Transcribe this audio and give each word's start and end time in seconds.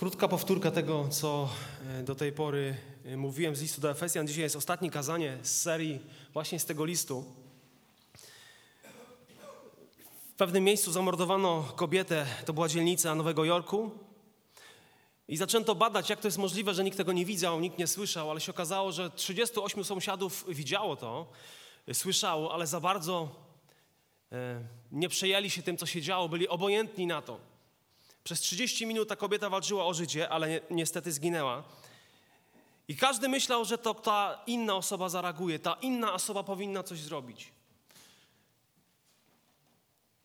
Krótka 0.00 0.28
powtórka 0.28 0.70
tego, 0.70 1.08
co 1.08 1.48
e, 1.98 2.02
do 2.02 2.14
tej 2.14 2.32
pory 2.32 2.76
e, 3.04 3.16
mówiłem 3.16 3.56
z 3.56 3.60
listu 3.60 3.80
do 3.80 3.90
Efesjan. 3.90 4.26
Dzisiaj 4.26 4.42
jest 4.42 4.56
ostatnie 4.56 4.90
kazanie 4.90 5.38
z 5.42 5.62
serii 5.62 6.00
właśnie 6.32 6.60
z 6.60 6.64
tego 6.64 6.84
listu. 6.84 7.24
W 10.30 10.34
pewnym 10.36 10.64
miejscu 10.64 10.92
zamordowano 10.92 11.64
kobietę, 11.76 12.26
to 12.44 12.52
była 12.52 12.68
dzielnica 12.68 13.14
Nowego 13.14 13.44
Jorku. 13.44 13.90
I 15.28 15.36
zaczęto 15.36 15.74
badać, 15.74 16.10
jak 16.10 16.20
to 16.20 16.28
jest 16.28 16.38
możliwe, 16.38 16.74
że 16.74 16.84
nikt 16.84 16.96
tego 16.96 17.12
nie 17.12 17.24
widział, 17.24 17.60
nikt 17.60 17.78
nie 17.78 17.86
słyszał, 17.86 18.30
ale 18.30 18.40
się 18.40 18.52
okazało, 18.52 18.92
że 18.92 19.10
38 19.10 19.84
sąsiadów 19.84 20.44
widziało 20.48 20.96
to, 20.96 21.26
e, 21.86 21.94
słyszało, 21.94 22.54
ale 22.54 22.66
za 22.66 22.80
bardzo 22.80 23.28
nie 24.92 25.08
przejęli 25.08 25.50
się 25.50 25.62
tym, 25.62 25.76
co 25.76 25.86
się 25.86 26.02
działo, 26.02 26.28
byli 26.28 26.48
obojętni 26.48 27.06
na 27.06 27.22
to. 27.22 27.49
Przez 28.24 28.40
30 28.40 28.86
minut 28.86 29.08
ta 29.08 29.16
kobieta 29.16 29.50
walczyła 29.50 29.86
o 29.86 29.94
życie, 29.94 30.28
ale 30.28 30.60
niestety 30.70 31.12
zginęła. 31.12 31.62
I 32.88 32.96
każdy 32.96 33.28
myślał, 33.28 33.64
że 33.64 33.78
to 33.78 33.94
ta 33.94 34.42
inna 34.46 34.74
osoba 34.74 35.08
zareaguje, 35.08 35.58
ta 35.58 35.72
inna 35.72 36.12
osoba 36.12 36.42
powinna 36.42 36.82
coś 36.82 37.00
zrobić. 37.00 37.52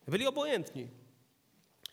Byli 0.08 0.28
obojętni. 0.28 0.88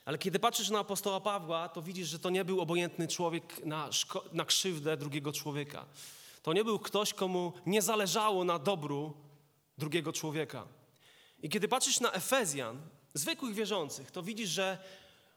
Ale 0.04 0.18
kiedy 0.18 0.38
patrzysz 0.38 0.70
na 0.70 0.78
apostoła 0.78 1.20
Pawła, 1.20 1.68
to 1.68 1.82
widzisz, 1.82 2.08
że 2.08 2.18
to 2.18 2.30
nie 2.30 2.44
był 2.44 2.60
obojętny 2.60 3.08
człowiek 3.08 3.64
na, 3.66 3.90
na 4.32 4.44
krzywdę 4.44 4.96
drugiego 4.96 5.32
człowieka. 5.32 5.86
To 6.42 6.52
nie 6.52 6.64
był 6.64 6.78
ktoś, 6.78 7.14
komu 7.14 7.52
nie 7.66 7.82
zależało 7.82 8.44
na 8.44 8.58
dobru 8.58 9.12
drugiego 9.78 10.12
człowieka. 10.12 10.66
I 11.42 11.48
kiedy 11.48 11.68
patrzysz 11.68 12.00
na 12.00 12.12
Efezjan, 12.12 12.80
zwykłych 13.14 13.54
wierzących, 13.54 14.10
to 14.10 14.22
widzisz, 14.22 14.50
że 14.50 14.78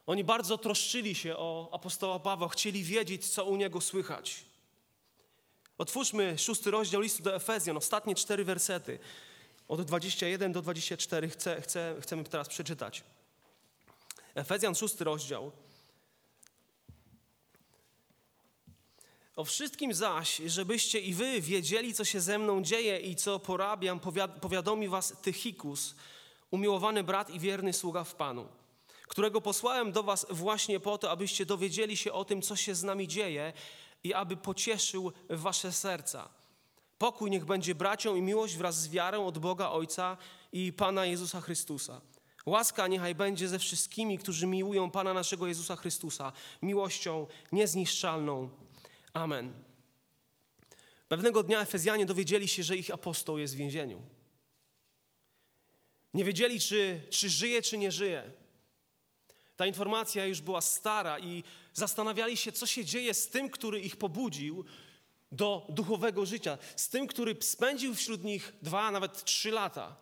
oni 0.05 0.23
bardzo 0.23 0.57
troszczyli 0.57 1.15
się 1.15 1.37
o 1.37 1.69
apostoła 1.71 2.19
Pawła, 2.19 2.49
chcieli 2.49 2.83
wiedzieć, 2.83 3.27
co 3.27 3.45
u 3.45 3.55
niego 3.55 3.81
słychać. 3.81 4.45
Otwórzmy 5.77 6.37
szósty 6.37 6.71
rozdział 6.71 7.01
listu 7.01 7.23
do 7.23 7.35
Efezjan, 7.35 7.77
ostatnie 7.77 8.15
cztery 8.15 8.45
wersety. 8.45 8.99
Od 9.67 9.81
21 9.81 10.51
do 10.51 10.62
24 10.62 11.29
chcę, 11.29 11.62
chcę, 11.62 11.95
chcemy 12.01 12.23
teraz 12.23 12.47
przeczytać. 12.47 13.03
Efezjan, 14.35 14.75
szósty 14.75 15.03
rozdział. 15.03 15.51
O 19.35 19.45
wszystkim 19.45 19.93
zaś, 19.93 20.37
żebyście 20.45 20.99
i 20.99 21.13
wy 21.13 21.41
wiedzieli, 21.41 21.93
co 21.93 22.05
się 22.05 22.21
ze 22.21 22.37
mną 22.37 22.63
dzieje 22.63 22.99
i 22.99 23.15
co 23.15 23.40
porabiam, 23.40 23.99
powiadomi 24.41 24.87
was 24.87 25.13
Tychikus, 25.21 25.95
umiłowany 26.51 27.03
brat 27.03 27.29
i 27.29 27.40
wierny 27.40 27.73
sługa 27.73 28.03
w 28.03 28.15
Panu 28.15 28.47
którego 29.16 29.41
posłałem 29.41 29.91
do 29.91 30.04
Was 30.04 30.26
właśnie 30.30 30.80
po 30.80 30.98
to, 30.98 31.12
abyście 31.12 31.46
dowiedzieli 31.46 31.98
się 31.98 32.13
o 32.13 32.26
tym, 32.26 32.41
co 32.41 32.55
się 32.55 32.76
z 32.76 32.84
nami 32.84 33.08
dzieje 33.08 33.54
i 34.04 34.13
aby 34.13 34.38
pocieszył 34.38 35.12
Wasze 35.30 35.71
serca. 35.71 36.30
Pokój 36.98 37.32
niech 37.32 37.46
będzie 37.46 37.76
bracią 37.76 38.16
i 38.16 38.21
miłość 38.21 38.55
wraz 38.58 38.82
z 38.82 38.90
wiarą 38.90 39.26
od 39.26 39.38
Boga 39.38 39.70
Ojca 39.70 40.18
i 40.52 40.74
Pana 40.74 41.05
Jezusa 41.05 41.41
Chrystusa. 41.41 42.02
Łaska 42.46 42.88
niechaj 42.88 43.16
będzie 43.16 43.48
ze 43.48 43.60
wszystkimi, 43.60 44.18
którzy 44.18 44.48
miłują 44.48 44.91
Pana 44.91 45.13
naszego 45.13 45.48
Jezusa 45.48 45.76
Chrystusa, 45.76 46.32
miłością 46.62 47.27
niezniszczalną. 47.52 48.49
Amen. 49.13 49.54
Pewnego 51.08 51.43
dnia 51.43 51.62
Efezjanie 51.62 52.05
dowiedzieli 52.05 52.48
się, 52.48 52.63
że 52.63 52.77
ich 52.77 52.91
apostoł 52.91 53.38
jest 53.38 53.54
w 53.54 53.58
więzieniu. 53.58 54.02
Nie 56.13 56.24
wiedzieli, 56.24 56.60
czy, 56.60 57.02
czy 57.10 57.30
żyje, 57.30 57.62
czy 57.62 57.77
nie 57.77 57.91
żyje. 57.91 58.45
Ta 59.55 59.65
informacja 59.65 60.25
już 60.25 60.41
była 60.41 60.61
stara 60.61 61.20
i 61.20 61.43
zastanawiali 61.73 62.37
się, 62.37 62.51
co 62.51 62.65
się 62.65 62.85
dzieje 62.85 63.13
z 63.13 63.27
tym, 63.27 63.49
który 63.49 63.79
ich 63.79 63.95
pobudził 63.95 64.66
do 65.31 65.67
duchowego 65.69 66.25
życia, 66.25 66.57
z 66.75 66.89
tym, 66.89 67.07
który 67.07 67.35
spędził 67.41 67.95
wśród 67.95 68.23
nich 68.23 68.53
dwa, 68.62 68.91
nawet 68.91 69.23
trzy 69.23 69.51
lata. 69.51 69.95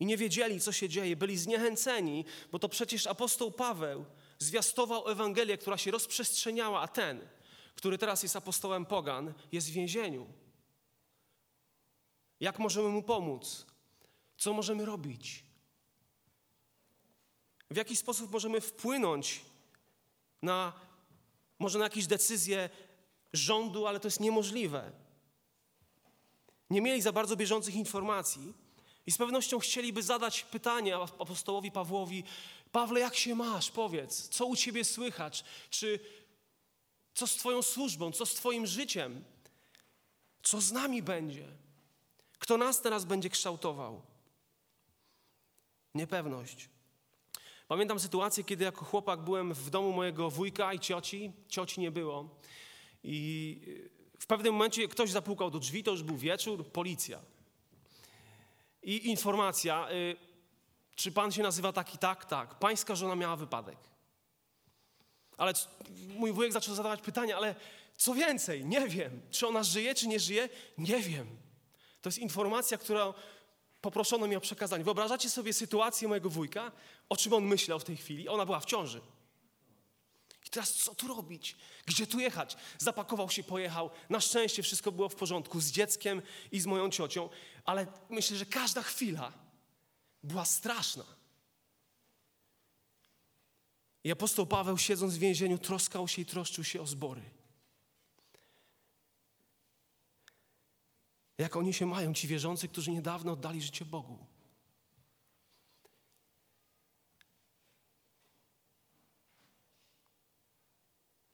I 0.00 0.06
nie 0.06 0.16
wiedzieli, 0.16 0.60
co 0.60 0.72
się 0.72 0.88
dzieje, 0.88 1.16
byli 1.16 1.38
zniechęceni, 1.38 2.24
bo 2.52 2.58
to 2.58 2.68
przecież 2.68 3.06
apostoł 3.06 3.52
Paweł 3.52 4.04
zwiastował 4.38 5.08
Ewangelię, 5.08 5.58
która 5.58 5.78
się 5.78 5.90
rozprzestrzeniała, 5.90 6.80
a 6.80 6.88
ten, 6.88 7.28
który 7.74 7.98
teraz 7.98 8.22
jest 8.22 8.36
apostołem 8.36 8.86
Pogan, 8.86 9.34
jest 9.52 9.70
w 9.70 9.72
więzieniu. 9.72 10.26
Jak 12.40 12.58
możemy 12.58 12.88
mu 12.88 13.02
pomóc? 13.02 13.66
Co 14.36 14.52
możemy 14.52 14.84
robić? 14.84 15.44
W 17.74 17.76
jaki 17.76 17.96
sposób 17.96 18.32
możemy 18.32 18.60
wpłynąć 18.60 19.40
na 20.42 20.72
może 21.58 21.78
na 21.78 21.84
jakieś 21.84 22.06
decyzje 22.06 22.70
rządu, 23.32 23.86
ale 23.86 24.00
to 24.00 24.08
jest 24.08 24.20
niemożliwe. 24.20 24.92
Nie 26.70 26.80
mieli 26.80 27.02
za 27.02 27.12
bardzo 27.12 27.36
bieżących 27.36 27.74
informacji 27.74 28.52
i 29.06 29.12
z 29.12 29.18
pewnością 29.18 29.58
chcieliby 29.58 30.02
zadać 30.02 30.42
pytanie 30.42 30.96
apostołowi 30.96 31.70
Pawłowi: 31.70 32.24
Pawle, 32.72 33.00
jak 33.00 33.16
się 33.16 33.34
masz? 33.34 33.70
Powiedz, 33.70 34.28
co 34.28 34.46
u 34.46 34.56
ciebie 34.56 34.84
słychać? 34.84 35.44
Czy 35.70 36.00
co 37.14 37.26
z 37.26 37.36
Twoją 37.36 37.62
służbą, 37.62 38.12
co 38.12 38.26
z 38.26 38.34
Twoim 38.34 38.66
życiem? 38.66 39.24
Co 40.42 40.60
z 40.60 40.72
nami 40.72 41.02
będzie? 41.02 41.48
Kto 42.38 42.56
nas 42.56 42.80
teraz 42.80 43.04
będzie 43.04 43.30
kształtował? 43.30 44.02
Niepewność. 45.94 46.73
Pamiętam 47.68 48.00
sytuację, 48.00 48.44
kiedy 48.44 48.64
jako 48.64 48.84
chłopak 48.84 49.20
byłem 49.20 49.54
w 49.54 49.70
domu 49.70 49.92
mojego 49.92 50.30
wujka 50.30 50.72
i 50.72 50.80
cioci. 50.80 51.32
Cioci 51.48 51.80
nie 51.80 51.90
było. 51.90 52.28
I 53.04 53.60
w 54.18 54.26
pewnym 54.26 54.52
momencie 54.52 54.88
ktoś 54.88 55.10
zapukał 55.10 55.50
do 55.50 55.58
drzwi, 55.58 55.82
to 55.82 55.90
już 55.90 56.02
był 56.02 56.16
wieczór, 56.16 56.66
policja. 56.66 57.20
I 58.82 59.10
informacja, 59.10 59.88
y, 59.90 60.16
czy 60.94 61.12
pan 61.12 61.32
się 61.32 61.42
nazywa 61.42 61.72
taki, 61.72 61.98
tak, 61.98 62.24
tak. 62.24 62.54
Pańska 62.54 62.94
żona 62.94 63.14
miała 63.14 63.36
wypadek. 63.36 63.78
Ale 65.38 65.52
mój 66.08 66.32
wujek 66.32 66.52
zaczął 66.52 66.74
zadawać 66.74 67.00
pytania, 67.00 67.36
ale 67.36 67.54
co 67.96 68.14
więcej, 68.14 68.64
nie 68.64 68.88
wiem. 68.88 69.20
Czy 69.30 69.46
ona 69.46 69.62
żyje, 69.62 69.94
czy 69.94 70.08
nie 70.08 70.20
żyje? 70.20 70.48
Nie 70.78 71.00
wiem. 71.00 71.26
To 72.02 72.08
jest 72.08 72.18
informacja, 72.18 72.78
która 72.78 73.14
poproszono 73.84 74.26
mnie 74.26 74.38
o 74.38 74.40
przekazanie. 74.40 74.84
Wyobrażacie 74.84 75.30
sobie 75.30 75.52
sytuację 75.52 76.08
mojego 76.08 76.30
wujka, 76.30 76.72
o 77.08 77.16
czym 77.16 77.32
on 77.32 77.44
myślał 77.44 77.80
w 77.80 77.84
tej 77.84 77.96
chwili? 77.96 78.28
Ona 78.28 78.46
była 78.46 78.60
w 78.60 78.64
ciąży. 78.64 79.00
I 80.46 80.50
teraz 80.50 80.72
co 80.72 80.94
tu 80.94 81.08
robić? 81.08 81.56
Gdzie 81.86 82.06
tu 82.06 82.20
jechać? 82.20 82.56
Zapakował 82.78 83.30
się, 83.30 83.42
pojechał. 83.42 83.90
Na 84.10 84.20
szczęście 84.20 84.62
wszystko 84.62 84.92
było 84.92 85.08
w 85.08 85.14
porządku 85.14 85.60
z 85.60 85.70
dzieckiem 85.70 86.22
i 86.52 86.60
z 86.60 86.66
moją 86.66 86.90
ciocią, 86.90 87.28
ale 87.64 87.86
myślę, 88.10 88.36
że 88.36 88.46
każda 88.46 88.82
chwila 88.82 89.32
była 90.22 90.44
straszna. 90.44 91.04
I 94.04 94.12
apostoł 94.12 94.46
Paweł, 94.46 94.78
siedząc 94.78 95.14
w 95.14 95.18
więzieniu, 95.18 95.58
troskał 95.58 96.08
się 96.08 96.22
i 96.22 96.26
troszczył 96.26 96.64
się 96.64 96.80
o 96.82 96.86
zbory. 96.86 97.22
Jak 101.38 101.56
oni 101.56 101.74
się 101.74 101.86
mają, 101.86 102.14
ci 102.14 102.28
wierzący, 102.28 102.68
którzy 102.68 102.90
niedawno 102.90 103.32
oddali 103.32 103.62
życie 103.62 103.84
Bogu. 103.84 104.26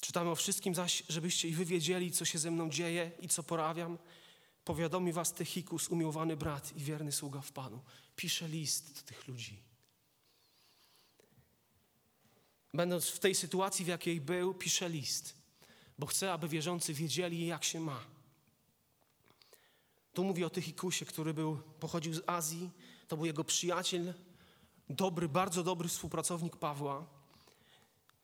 Czytamy 0.00 0.30
o 0.30 0.34
wszystkim 0.34 0.74
zaś, 0.74 1.02
żebyście 1.08 1.48
i 1.48 1.54
wy 1.54 1.64
wiedzieli, 1.64 2.12
co 2.12 2.24
się 2.24 2.38
ze 2.38 2.50
mną 2.50 2.70
dzieje 2.70 3.12
i 3.20 3.28
co 3.28 3.42
porawiam. 3.42 3.98
Powiadomi 4.64 5.12
was 5.12 5.32
Tychikus, 5.32 5.88
umiłowany 5.88 6.36
brat 6.36 6.76
i 6.76 6.80
wierny 6.80 7.12
sługa 7.12 7.40
w 7.40 7.52
Panu. 7.52 7.80
Pisze 8.16 8.48
list 8.48 8.94
do 8.94 9.02
tych 9.02 9.28
ludzi. 9.28 9.62
Będąc 12.74 13.08
w 13.08 13.18
tej 13.18 13.34
sytuacji, 13.34 13.84
w 13.84 13.88
jakiej 13.88 14.20
był, 14.20 14.54
pisze 14.54 14.88
list, 14.88 15.34
bo 15.98 16.06
chce, 16.06 16.32
aby 16.32 16.48
wierzący 16.48 16.94
wiedzieli, 16.94 17.46
jak 17.46 17.64
się 17.64 17.80
ma. 17.80 18.19
Tu 20.14 20.24
mówi 20.24 20.44
o 20.44 20.50
Tychikusie, 20.50 21.06
który 21.06 21.34
był, 21.34 21.56
pochodził 21.80 22.14
z 22.14 22.22
Azji. 22.26 22.70
To 23.08 23.16
był 23.16 23.26
jego 23.26 23.44
przyjaciel, 23.44 24.14
dobry, 24.88 25.28
bardzo 25.28 25.62
dobry 25.62 25.88
współpracownik 25.88 26.56
Pawła. 26.56 27.06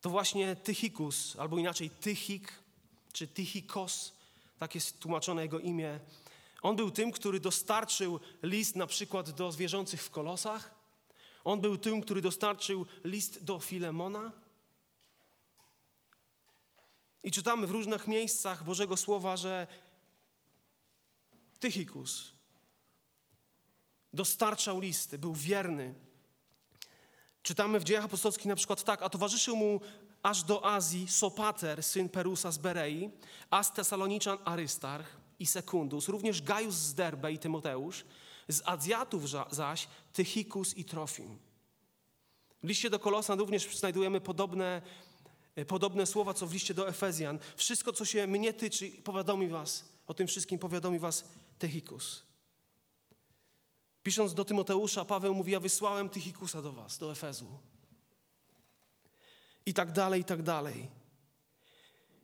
To 0.00 0.10
właśnie 0.10 0.56
Tychikus, 0.56 1.36
albo 1.38 1.58
inaczej 1.58 1.90
Tychik, 1.90 2.52
czy 3.12 3.28
Tychikos, 3.28 4.12
tak 4.58 4.74
jest 4.74 4.98
tłumaczone 4.98 5.42
jego 5.42 5.58
imię. 5.58 6.00
On 6.62 6.76
był 6.76 6.90
tym, 6.90 7.12
który 7.12 7.40
dostarczył 7.40 8.20
list 8.42 8.76
na 8.76 8.86
przykład 8.86 9.30
do 9.30 9.52
zwierzących 9.52 10.02
w 10.02 10.10
kolosach. 10.10 10.74
On 11.44 11.60
był 11.60 11.78
tym, 11.78 12.02
który 12.02 12.22
dostarczył 12.22 12.86
list 13.04 13.44
do 13.44 13.60
Filemona. 13.60 14.32
I 17.22 17.30
czytamy 17.30 17.66
w 17.66 17.70
różnych 17.70 18.06
miejscach 18.08 18.64
Bożego 18.64 18.96
Słowa, 18.96 19.36
że 19.36 19.66
Tychikus 21.60 22.32
dostarczał 24.12 24.80
listy, 24.80 25.18
był 25.18 25.34
wierny. 25.34 25.94
Czytamy 27.42 27.80
w 27.80 27.84
dziejach 27.84 28.04
apostolskich 28.04 28.46
na 28.46 28.56
przykład 28.56 28.84
tak, 28.84 29.02
a 29.02 29.08
towarzyszył 29.08 29.56
mu 29.56 29.80
aż 30.22 30.42
do 30.42 30.64
Azji 30.64 31.08
Sopater, 31.08 31.82
syn 31.82 32.08
Perusa 32.08 32.52
z 32.52 32.58
Berei, 32.58 33.10
a 33.50 33.62
z 33.62 33.72
Tesaloniczan 33.72 34.38
Arystarch 34.44 35.16
i 35.38 35.46
Sekundus, 35.46 36.08
również 36.08 36.42
Gajus 36.42 36.74
z 36.74 36.94
Derbe 36.94 37.32
i 37.32 37.38
Tymoteusz, 37.38 38.04
z 38.48 38.62
Azjatów 38.64 39.22
zaś 39.50 39.88
Tychikus 40.12 40.76
i 40.76 40.84
Trofim. 40.84 41.38
W 42.62 42.68
liście 42.68 42.90
do 42.90 42.98
Kolosan 42.98 43.38
również 43.38 43.76
znajdujemy 43.76 44.20
podobne, 44.20 44.82
e, 45.56 45.64
podobne 45.64 46.06
słowa, 46.06 46.34
co 46.34 46.46
w 46.46 46.52
liście 46.52 46.74
do 46.74 46.88
Efezjan. 46.88 47.38
Wszystko, 47.56 47.92
co 47.92 48.04
się 48.04 48.26
mnie 48.26 48.52
tyczy, 48.52 48.90
powiadomi 48.90 49.48
was, 49.48 49.84
o 50.06 50.14
tym 50.14 50.26
wszystkim 50.26 50.58
powiadomi 50.58 50.98
was 50.98 51.24
Tychikus. 51.58 52.22
Pisząc 54.02 54.34
do 54.34 54.44
Tymoteusza, 54.44 55.04
Paweł 55.04 55.34
mówi, 55.34 55.52
ja 55.52 55.60
wysłałem 55.60 56.08
Tychikusa 56.08 56.62
do 56.62 56.72
was, 56.72 56.98
do 56.98 57.12
Efezu. 57.12 57.58
I 59.66 59.74
tak 59.74 59.92
dalej, 59.92 60.20
i 60.20 60.24
tak 60.24 60.42
dalej. 60.42 60.88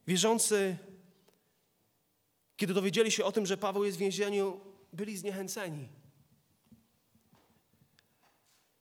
Wierzący, 0.07 0.77
kiedy 2.57 2.75
dowiedzieli 2.75 3.11
się 3.11 3.25
o 3.25 3.33
tym, 3.33 3.47
że 3.47 3.57
Paweł 3.57 3.85
jest 3.85 3.97
w 3.97 4.01
więzieniu, 4.01 4.61
byli 4.93 5.17
zniechęceni. 5.17 5.89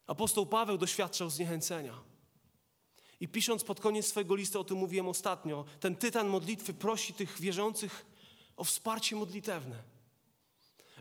Apostoł 0.07 0.45
Paweł 0.45 0.77
doświadczał 0.77 1.29
zniechęcenia. 1.29 2.03
I 3.19 3.27
pisząc 3.27 3.63
pod 3.63 3.79
koniec 3.79 4.05
swojego 4.05 4.35
listu, 4.35 4.59
o 4.59 4.63
tym 4.63 4.77
mówiłem 4.77 5.07
ostatnio, 5.07 5.65
ten 5.79 5.95
tytan 5.95 6.27
modlitwy 6.27 6.73
prosi 6.73 7.13
tych 7.13 7.39
wierzących 7.39 8.05
o 8.57 8.63
wsparcie 8.63 9.15
modlitewne. 9.15 9.90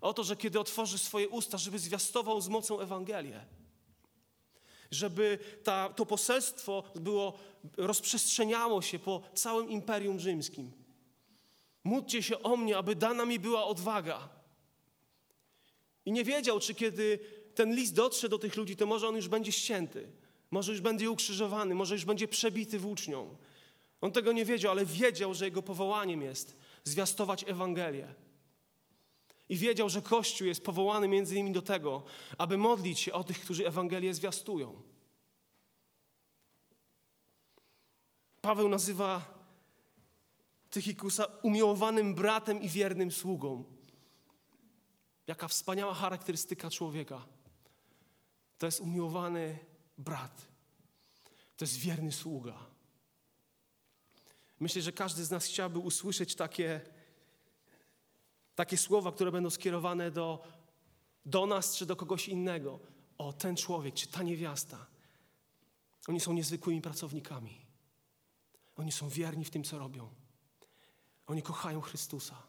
O 0.01 0.15
to, 0.15 0.25
że 0.25 0.37
kiedy 0.37 0.61
otworzy 0.61 0.99
swoje 0.99 1.29
usta, 1.29 1.59
żeby 1.59 1.79
zwiastował 1.79 2.41
z 2.41 2.49
mocą 2.49 2.81
Ewangelię. 2.81 3.47
Żeby 4.91 5.39
ta, 5.65 5.89
to 5.89 6.07
poselstwo 6.07 6.83
było, 6.95 7.39
rozprzestrzeniało 7.77 8.83
się 8.83 8.99
po 8.99 9.23
całym 9.35 9.71
Imperium 9.71 10.21
Rzymskim. 10.21 10.73
Módlcie 11.85 12.23
się 12.23 12.43
o 12.43 12.57
mnie, 12.57 12.77
aby 12.77 12.97
dana 12.97 13.25
mi 13.25 13.39
była 13.39 13.65
odwaga. 13.65 14.29
I 16.07 16.13
nie 16.13 16.25
wiedział, 16.25 16.61
czy 16.61 16.75
kiedy 16.75 17.19
ten 17.55 17.75
list 17.75 17.95
dotrze 17.95 18.29
do 18.29 18.39
tych 18.39 18.57
ludzi, 18.57 18.77
to 18.77 18.87
może 18.87 19.09
on 19.09 19.17
już 19.17 19.29
będzie 19.29 19.53
ścięty, 19.53 20.13
może 20.51 20.73
już 20.73 20.81
będzie 20.81 21.11
ukrzyżowany, 21.11 21.75
może 21.75 21.95
już 21.95 22.05
będzie 22.05 22.29
przebity 22.29 22.79
włócznią. 22.79 23.37
On 24.01 24.13
tego 24.13 24.33
nie 24.33 24.45
wiedział, 24.45 24.73
ale 24.73 24.87
wiedział, 24.87 25.35
że 25.35 25.45
jego 25.45 25.63
powołaniem 25.63 26.23
jest 26.23 26.57
zwiastować 26.85 27.45
Ewangelię. 27.49 28.15
I 29.51 29.57
wiedział, 29.57 29.89
że 29.89 30.03
Kościół 30.03 30.47
jest 30.47 30.65
powołany 30.65 31.09
między 31.09 31.35
innymi 31.35 31.53
do 31.53 31.63
tego, 31.63 32.03
aby 32.39 32.59
modlić 32.59 33.01
się 33.01 33.13
o 33.13 33.25
tych, 33.25 33.41
którzy 33.41 33.67
Ewangelię 33.67 34.15
zwiastują. 34.15 34.83
Paweł 38.41 38.69
nazywa 38.69 39.41
Tychikusa 40.71 41.25
umiłowanym 41.25 42.15
bratem 42.15 42.63
i 42.63 42.69
wiernym 42.69 43.13
sługą. 43.13 43.65
Jaka 45.27 45.49
wspaniała 45.49 45.95
charakterystyka 45.95 46.71
człowieka. 46.71 47.27
To 48.59 48.67
jest 48.67 48.81
umiłowany 48.81 49.59
brat. 49.99 50.47
To 51.57 51.65
jest 51.65 51.77
wierny 51.77 52.13
sługa. 52.13 52.67
Myślę, 54.61 54.83
że 54.83 54.93
każdy 54.93 55.25
z 55.25 55.31
nas 55.31 55.47
chciałby 55.47 55.79
usłyszeć 55.79 56.35
takie, 56.35 56.81
takie 58.61 58.77
słowa, 58.77 59.13
które 59.13 59.33
będą 59.33 59.51
skierowane 59.51 60.11
do, 60.11 60.43
do 61.25 61.47
nas 61.47 61.77
czy 61.77 61.87
do 61.87 61.97
kogoś 61.97 62.29
innego. 62.29 62.81
O, 63.19 63.33
ten 63.33 63.57
człowiek 63.57 63.95
czy 63.95 64.07
ta 64.09 64.23
niewiasta. 64.23 64.87
Oni 66.09 66.21
są 66.21 66.33
niezwykłymi 66.33 66.81
pracownikami. 66.81 67.67
Oni 68.77 68.93
są 68.93 69.09
wierni 69.09 69.45
w 69.45 69.51
tym, 69.51 69.65
co 69.65 69.79
robią. 69.79 70.09
Oni 71.27 71.43
kochają 71.43 71.81
Chrystusa. 71.81 72.43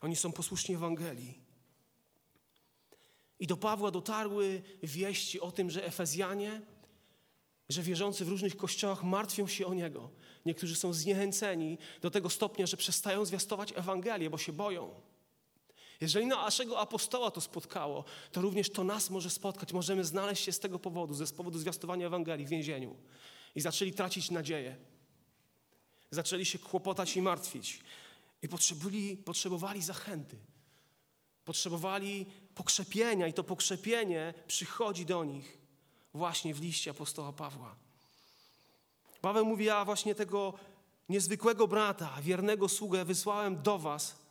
Oni 0.00 0.16
są 0.16 0.32
posłuszni 0.32 0.74
Ewangelii. 0.74 1.40
I 3.38 3.46
do 3.46 3.56
Pawła 3.56 3.90
dotarły 3.90 4.62
wieści 4.82 5.40
o 5.40 5.52
tym, 5.52 5.70
że 5.70 5.84
Efezjanie, 5.84 6.62
że 7.68 7.82
wierzący 7.82 8.24
w 8.24 8.28
różnych 8.28 8.56
kościołach 8.56 9.04
martwią 9.04 9.46
się 9.46 9.66
o 9.66 9.74
Niego. 9.74 10.10
Niektórzy 10.46 10.76
są 10.76 10.92
zniechęceni 10.92 11.78
do 12.00 12.10
tego 12.10 12.30
stopnia, 12.30 12.66
że 12.66 12.76
przestają 12.76 13.24
zwiastować 13.24 13.72
Ewangelię, 13.76 14.30
bo 14.30 14.38
się 14.38 14.52
boją. 14.52 15.07
Jeżeli 16.00 16.26
naszego 16.26 16.80
apostoła 16.80 17.30
to 17.30 17.40
spotkało, 17.40 18.04
to 18.32 18.40
również 18.40 18.70
to 18.70 18.84
nas 18.84 19.10
może 19.10 19.30
spotkać. 19.30 19.72
Możemy 19.72 20.04
znaleźć 20.04 20.44
się 20.44 20.52
z 20.52 20.60
tego 20.60 20.78
powodu, 20.78 21.14
ze 21.14 21.26
z 21.26 21.32
powodu 21.32 21.58
zwiastowania 21.58 22.06
Ewangelii 22.06 22.46
w 22.46 22.48
więzieniu. 22.48 22.96
I 23.54 23.60
zaczęli 23.60 23.92
tracić 23.92 24.30
nadzieję. 24.30 24.76
Zaczęli 26.10 26.44
się 26.44 26.58
kłopotać 26.58 27.16
i 27.16 27.22
martwić. 27.22 27.80
I 28.42 28.48
potrzebowali, 29.24 29.82
zachęty. 29.82 30.36
Potrzebowali 31.44 32.26
pokrzepienia 32.54 33.26
i 33.26 33.32
to 33.32 33.44
pokrzepienie 33.44 34.34
przychodzi 34.46 35.06
do 35.06 35.24
nich 35.24 35.58
właśnie 36.14 36.54
w 36.54 36.60
liście 36.60 36.90
apostoła 36.90 37.32
Pawła. 37.32 37.76
Paweł 39.20 39.46
mówi, 39.46 39.64
ja 39.64 39.84
właśnie 39.84 40.14
tego 40.14 40.54
niezwykłego 41.08 41.68
brata, 41.68 42.18
wiernego 42.22 42.68
sługę 42.68 43.04
wysłałem 43.04 43.62
do 43.62 43.78
was 43.78 44.27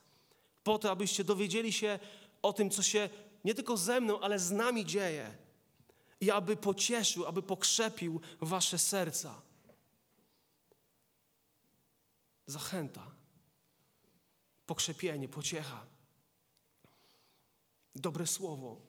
po 0.68 0.80
to, 0.80 0.92
abyście 0.92 1.24
dowiedzieli 1.24 1.74
się 1.74 2.00
o 2.42 2.54
tym, 2.54 2.69
co 2.69 2.84
się 2.84 3.10
nie 3.44 3.56
tylko 3.56 3.78
ze 3.78 4.02
mną, 4.02 4.19
ale 4.19 4.40
z 4.40 4.52
nami 4.52 4.86
dzieje 4.86 5.38
i 6.22 6.31
aby 6.31 6.56
pocieszył, 6.56 7.25
aby 7.25 7.42
pokrzepił 7.44 8.22
wasze 8.42 8.78
serca. 8.78 9.42
Zachęta, 12.46 13.12
pokrzepienie, 14.66 15.28
pociecha 15.30 15.86
dobre 17.96 18.28
słowo. 18.28 18.81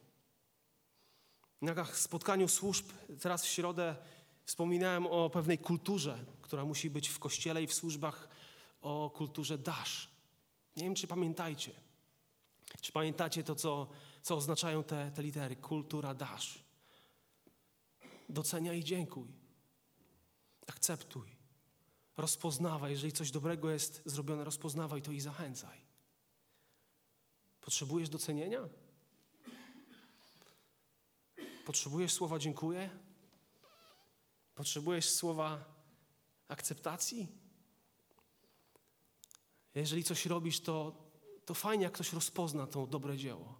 Na 1.62 1.84
spotkaniu 1.84 2.48
służb 2.48 2.86
teraz 3.20 3.44
w 3.44 3.48
środę 3.48 3.96
wspominałem 4.44 5.06
o 5.06 5.30
pewnej 5.30 5.58
kulturze, 5.58 6.24
która 6.42 6.64
musi 6.64 6.90
być 6.90 7.08
w 7.08 7.18
kościele 7.18 7.62
i 7.62 7.66
w 7.66 7.74
służbach, 7.74 8.28
o 8.80 9.10
kulturze 9.10 9.58
dasz. 9.58 10.17
Nie 10.78 10.84
wiem, 10.84 10.94
czy 10.94 11.06
pamiętajcie. 11.06 11.72
Czy 12.80 12.92
pamiętacie 12.92 13.44
to, 13.44 13.54
co, 13.54 13.88
co 14.22 14.36
oznaczają 14.36 14.84
te, 14.84 15.10
te 15.10 15.22
litery? 15.22 15.56
Kultura 15.56 16.14
dasz. 16.14 16.64
Doceniaj 18.28 18.78
i 18.78 18.84
dziękuj. 18.84 19.28
Akceptuj. 20.66 21.36
Rozpoznawaj, 22.16 22.90
jeżeli 22.90 23.12
coś 23.12 23.30
dobrego 23.30 23.70
jest 23.70 24.02
zrobione, 24.04 24.44
rozpoznawaj 24.44 25.02
to 25.02 25.12
i 25.12 25.20
zachęcaj. 25.20 25.78
Potrzebujesz 27.60 28.08
docenienia? 28.08 28.68
Potrzebujesz 31.66 32.12
słowa 32.12 32.38
dziękuję? 32.38 32.90
Potrzebujesz 34.54 35.10
słowa 35.10 35.64
akceptacji? 36.48 37.28
Jeżeli 39.74 40.04
coś 40.04 40.26
robisz, 40.26 40.60
to, 40.60 40.92
to 41.44 41.54
fajnie, 41.54 41.84
jak 41.84 41.92
ktoś 41.92 42.12
rozpozna 42.12 42.66
to 42.66 42.86
dobre 42.86 43.16
dzieło. 43.16 43.58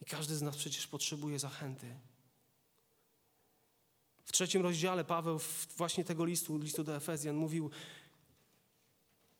I 0.00 0.04
każdy 0.04 0.36
z 0.36 0.42
nas 0.42 0.56
przecież 0.56 0.86
potrzebuje 0.86 1.38
zachęty. 1.38 1.96
W 4.24 4.32
trzecim 4.32 4.62
rozdziale 4.62 5.04
Paweł 5.04 5.40
właśnie 5.76 6.04
tego 6.04 6.24
listu, 6.24 6.58
listu 6.58 6.84
do 6.84 6.96
Efezjan 6.96 7.36
mówił 7.36 7.70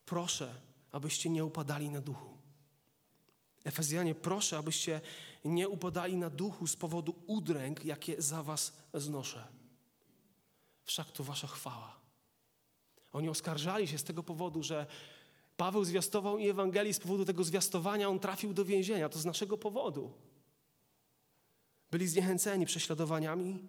proszę, 0.06 0.54
abyście 0.92 1.30
nie 1.30 1.44
upadali 1.44 1.90
na 1.90 2.00
duchu. 2.00 2.38
Efezjanie, 3.64 4.14
proszę, 4.14 4.58
abyście 4.58 5.00
nie 5.44 5.68
upadali 5.68 6.16
na 6.16 6.30
duchu 6.30 6.66
z 6.66 6.76
powodu 6.76 7.14
udręk, 7.26 7.84
jakie 7.84 8.22
za 8.22 8.42
was 8.42 8.72
znoszę. 8.94 9.48
Wszak 10.84 11.10
to 11.12 11.24
wasza 11.24 11.46
chwała. 11.46 12.00
Oni 13.12 13.28
oskarżali 13.28 13.88
się 13.88 13.98
z 13.98 14.04
tego 14.04 14.22
powodu, 14.22 14.62
że 14.62 14.86
Paweł 15.62 15.84
zwiastował 15.84 16.38
i 16.38 16.48
Ewangelii, 16.48 16.94
z 16.94 16.98
powodu 16.98 17.24
tego 17.24 17.44
zwiastowania 17.44 18.08
on 18.08 18.18
trafił 18.18 18.54
do 18.54 18.64
więzienia. 18.64 19.08
To 19.08 19.18
z 19.18 19.24
naszego 19.24 19.58
powodu. 19.58 20.12
Byli 21.90 22.08
zniechęceni 22.08 22.66
prześladowaniami, 22.66 23.68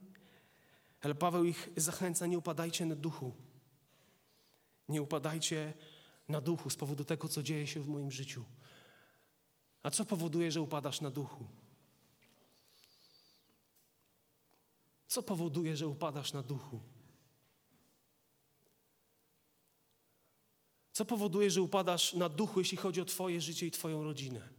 ale 1.01 1.15
Paweł 1.15 1.43
ich 1.43 1.69
zachęca, 1.77 2.27
nie 2.27 2.37
upadajcie 2.37 2.85
na 2.85 2.95
duchu. 2.95 3.33
Nie 4.89 5.01
upadajcie 5.01 5.73
na 6.27 6.41
duchu 6.41 6.69
z 6.69 6.75
powodu 6.75 7.05
tego, 7.05 7.27
co 7.27 7.43
dzieje 7.43 7.67
się 7.67 7.79
w 7.79 7.87
moim 7.87 8.11
życiu. 8.11 8.45
A 9.83 9.91
co 9.91 10.05
powoduje, 10.05 10.51
że 10.51 10.61
upadasz 10.61 11.01
na 11.01 11.11
duchu? 11.11 11.45
Co 15.07 15.23
powoduje, 15.23 15.77
że 15.77 15.87
upadasz 15.87 16.33
na 16.33 16.43
duchu? 16.43 16.92
Co 20.93 21.05
powoduje, 21.05 21.51
że 21.51 21.61
upadasz 21.61 22.13
na 22.13 22.29
duchu, 22.29 22.59
jeśli 22.59 22.77
chodzi 22.77 23.01
o 23.01 23.05
Twoje 23.05 23.41
życie 23.41 23.67
i 23.67 23.71
Twoją 23.71 24.03
rodzinę? 24.03 24.49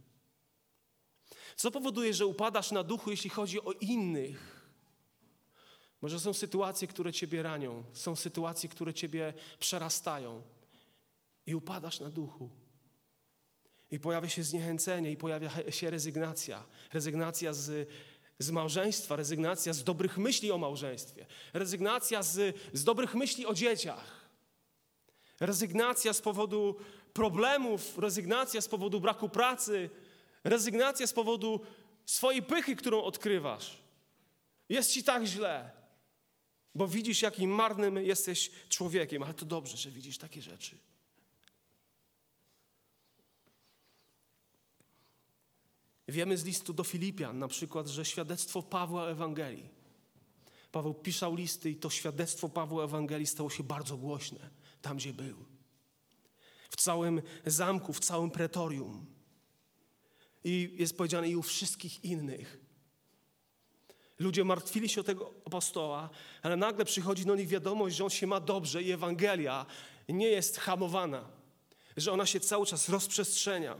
Co 1.55 1.71
powoduje, 1.71 2.13
że 2.13 2.25
upadasz 2.25 2.71
na 2.71 2.83
duchu, 2.83 3.11
jeśli 3.11 3.29
chodzi 3.29 3.61
o 3.61 3.71
innych? 3.71 4.55
Może 6.01 6.19
są 6.19 6.33
sytuacje, 6.33 6.87
które 6.87 7.13
ciebie 7.13 7.43
ranią, 7.43 7.83
są 7.93 8.15
sytuacje, 8.15 8.69
które 8.69 8.93
ciebie 8.93 9.33
przerastają 9.59 10.41
i 11.45 11.55
upadasz 11.55 11.99
na 11.99 12.09
duchu. 12.09 12.49
I 13.91 13.99
pojawia 13.99 14.29
się 14.29 14.43
zniechęcenie, 14.43 15.11
i 15.11 15.17
pojawia 15.17 15.71
się 15.71 15.89
rezygnacja. 15.89 16.63
Rezygnacja 16.93 17.53
z, 17.53 17.89
z 18.39 18.51
małżeństwa, 18.51 19.15
rezygnacja 19.15 19.73
z 19.73 19.83
dobrych 19.83 20.17
myśli 20.17 20.51
o 20.51 20.57
małżeństwie, 20.57 21.25
rezygnacja 21.53 22.23
z, 22.23 22.55
z 22.73 22.83
dobrych 22.83 23.15
myśli 23.15 23.45
o 23.45 23.53
dzieciach, 23.53 24.24
rezygnacja 25.39 26.13
z 26.13 26.21
powodu 26.21 26.75
problemów, 27.13 27.97
rezygnacja 27.97 28.61
z 28.61 28.67
powodu 28.67 28.99
braku 28.99 29.29
pracy, 29.29 29.89
rezygnacja 30.43 31.07
z 31.07 31.13
powodu 31.13 31.61
swojej 32.05 32.43
pychy, 32.43 32.75
którą 32.75 33.03
odkrywasz. 33.03 33.77
Jest 34.69 34.91
ci 34.91 35.03
tak 35.03 35.23
źle, 35.23 35.71
bo 36.75 36.87
widzisz, 36.87 37.21
jakim 37.21 37.49
marnym 37.49 37.97
jesteś 37.97 38.51
człowiekiem, 38.69 39.23
ale 39.23 39.33
to 39.33 39.45
dobrze, 39.45 39.77
że 39.77 39.91
widzisz 39.91 40.17
takie 40.17 40.41
rzeczy. 40.41 40.77
Wiemy 46.07 46.37
z 46.37 46.45
listu 46.45 46.73
do 46.73 46.83
Filipian 46.83 47.39
na 47.39 47.47
przykład, 47.47 47.87
że 47.87 48.05
świadectwo 48.05 48.63
Pawła 48.63 49.07
Ewangelii. 49.07 49.69
Paweł 50.71 50.93
pisał 50.93 51.35
listy 51.35 51.69
i 51.69 51.75
to 51.75 51.89
świadectwo 51.89 52.49
Pawła 52.49 52.83
Ewangelii 52.83 53.27
stało 53.27 53.49
się 53.49 53.63
bardzo 53.63 53.97
głośne 53.97 54.49
tam, 54.85 54.97
gdzie 54.97 55.13
był. 55.13 55.45
W 56.69 56.75
całym 56.75 57.21
zamku, 57.45 57.93
w 57.93 57.99
całym 57.99 58.31
pretorium. 58.31 59.05
I 60.43 60.75
jest 60.77 60.97
powiedziane 60.97 61.29
i 61.29 61.35
u 61.35 61.41
wszystkich 61.41 62.03
innych. 62.03 62.59
Ludzie 64.19 64.43
martwili 64.43 64.89
się 64.89 65.01
o 65.01 65.03
tego 65.03 65.33
apostoła, 65.45 66.09
ale 66.41 66.55
nagle 66.55 66.85
przychodzi 66.85 67.25
do 67.25 67.35
nich 67.35 67.47
wiadomość, 67.47 67.95
że 67.95 68.03
on 68.03 68.09
się 68.09 68.27
ma 68.27 68.39
dobrze 68.39 68.83
i 68.83 68.91
Ewangelia 68.91 69.65
nie 70.09 70.27
jest 70.27 70.57
hamowana, 70.57 71.25
że 71.97 72.11
ona 72.11 72.25
się 72.25 72.39
cały 72.39 72.65
czas 72.65 72.89
rozprzestrzenia. 72.89 73.75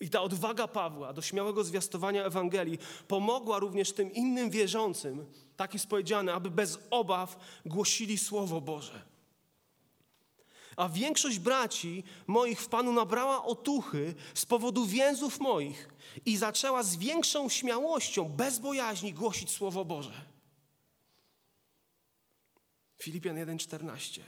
I 0.00 0.10
ta 0.10 0.22
odwaga 0.22 0.68
Pawła 0.68 1.12
do 1.12 1.22
śmiałego 1.22 1.64
zwiastowania 1.64 2.24
Ewangelii 2.24 2.78
pomogła 3.08 3.58
również 3.58 3.92
tym 3.92 4.12
innym 4.12 4.50
wierzącym, 4.50 5.26
tak 5.56 5.74
jest 5.74 5.86
powiedziane, 5.86 6.34
aby 6.34 6.50
bez 6.50 6.78
obaw 6.90 7.36
głosili 7.66 8.18
Słowo 8.18 8.60
Boże. 8.60 9.11
A 10.82 10.88
większość 10.88 11.38
braci 11.38 12.04
moich 12.26 12.60
w 12.60 12.68
Panu 12.68 12.92
nabrała 12.92 13.44
otuchy 13.44 14.14
z 14.34 14.46
powodu 14.46 14.86
więzów 14.86 15.40
moich 15.40 15.88
i 16.26 16.36
zaczęła 16.36 16.82
z 16.82 16.96
większą 16.96 17.48
śmiałością, 17.48 18.28
bez 18.28 18.58
bojaźni 18.58 19.12
głosić 19.12 19.50
Słowo 19.50 19.84
Boże. 19.84 20.12
Filipian 23.02 23.36
1,14. 23.36 24.20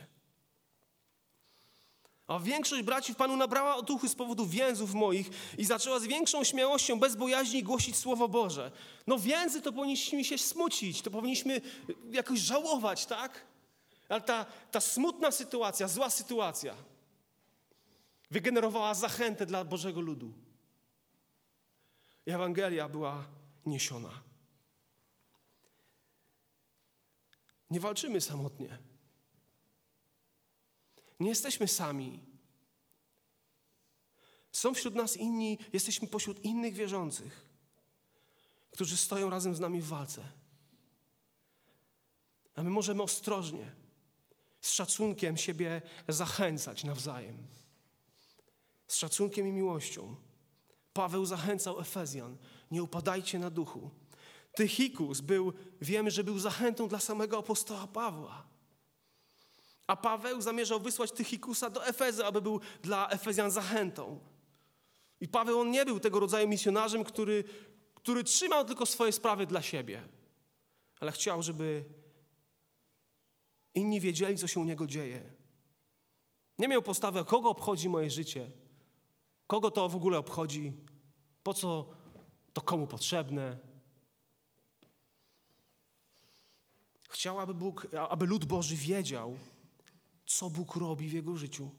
A 2.27 2.39
większość 2.39 2.83
braci 2.83 3.15
w 3.15 3.17
Panu 3.17 3.37
nabrała 3.37 3.77
otuchy 3.77 4.09
z 4.09 4.15
powodu 4.15 4.47
więzów 4.47 4.95
moich 4.95 5.31
i 5.59 5.65
zaczęła 5.65 6.01
z 6.01 6.07
większą 6.07 6.45
śmiałością, 6.45 6.99
bez 6.99 7.17
bojaźni 7.17 7.63
głosić 7.63 7.97
Słowo 7.97 8.29
Boże. 8.29 8.71
No 9.07 9.19
więzy 9.19 9.63
to 9.63 9.73
powinniśmy 9.73 10.25
się 10.25 10.39
smucić, 10.39 11.03
to 11.03 11.11
powinniśmy 11.11 11.61
jakoś 12.11 12.41
żałować, 12.41 13.07
tak? 13.07 13.54
Ale 14.09 14.21
ta, 14.21 14.45
ta 14.71 14.81
smutna 14.81 15.31
sytuacja, 15.31 15.89
zła 15.89 16.11
sytuacja 16.11 16.75
wygenerowała 18.31 18.95
zachętę 18.95 19.47
dla 19.47 19.65
Bożego 19.65 20.01
ludu. 20.01 20.33
Ewangelia 22.27 22.89
była 22.89 23.25
niesiona. 23.67 24.23
Nie 27.71 27.81
walczymy 27.81 28.21
samotnie. 28.21 28.79
Nie 31.21 31.29
jesteśmy 31.29 31.69
sami. 31.69 32.21
Są 34.53 34.75
wśród 34.75 34.95
nas 34.95 35.17
inni, 35.17 35.59
jesteśmy 35.73 36.09
pośród 36.09 36.45
innych 36.45 36.75
wierzących, 36.75 37.49
którzy 38.71 38.97
stoją 38.97 39.31
razem 39.31 39.55
z 39.55 39.61
nami 39.61 39.81
w 39.81 39.87
walce. 39.87 40.23
A 42.55 42.63
my 42.63 42.71
możemy 42.71 43.03
ostrożnie, 43.03 43.75
z 44.65 44.71
szacunkiem 44.73 45.37
siebie 45.37 45.83
zachęcać 46.09 46.85
nawzajem. 46.85 47.37
Z 48.87 48.97
szacunkiem 48.97 49.49
i 49.49 49.53
miłością. 49.53 50.17
Paweł 50.93 51.27
zachęcał 51.27 51.81
Efezjan: 51.81 52.37
Nie 52.71 52.83
upadajcie 52.83 53.39
na 53.39 53.51
duchu. 53.51 53.91
Tychikus 54.55 55.21
był, 55.21 55.53
wiemy, 55.81 56.11
że 56.11 56.25
był 56.25 56.39
zachętą 56.39 56.89
dla 56.89 57.01
samego 57.01 57.39
apostoła 57.39 57.87
Pawła. 57.87 58.47
A 59.87 59.97
Paweł 59.97 60.41
zamierzał 60.41 60.81
wysłać 60.81 61.13
Tychikusa 61.13 61.71
do 61.71 61.87
Efezy, 61.87 62.25
aby 62.25 62.43
był 62.43 62.61
dla 62.83 63.09
Efezjan 63.09 63.51
zachętą. 63.51 64.21
I 65.21 65.29
Paweł 65.29 65.61
on 65.61 65.71
nie 65.71 65.85
był 65.85 66.01
tego 66.01 66.21
rodzaju 66.21 66.49
misjonarzem, 66.49 67.05
który, 67.05 67.45
który 67.95 68.25
trzymał 68.25 68.65
tylko 68.65 68.87
swoje 68.87 69.13
sprawy 69.13 69.47
dla 69.47 69.63
siebie, 69.63 70.03
ale 71.01 71.13
chciał, 71.13 71.43
żeby 71.43 71.85
inni 73.75 74.01
wiedzieli, 74.01 74.39
co 74.39 74.47
się 74.47 74.61
u 74.61 74.65
niego 74.65 74.87
dzieje. 74.87 75.33
Nie 76.59 76.69
miał 76.69 76.83
postawy, 76.83 77.25
kogo 77.25 77.51
obchodzi 77.51 77.89
moje 77.89 78.11
życie, 78.11 78.51
kogo 79.47 79.71
to 79.71 79.89
w 79.89 79.97
ogóle 79.97 80.19
obchodzi, 80.19 80.73
po 81.43 81.55
co 81.55 81.91
to 82.53 82.61
komu 82.61 82.87
potrzebne. 82.87 83.59
Chciał, 87.09 87.41
aby, 87.41 87.55
Bóg, 87.55 87.87
aby 88.09 88.27
lud 88.27 88.45
Boży 88.45 88.77
wiedział, 88.77 89.39
co 90.27 90.51
Bóg 90.51 90.77
robi 90.77 91.09
w 91.09 91.13
jego 91.13 91.37
życiu. 91.37 91.71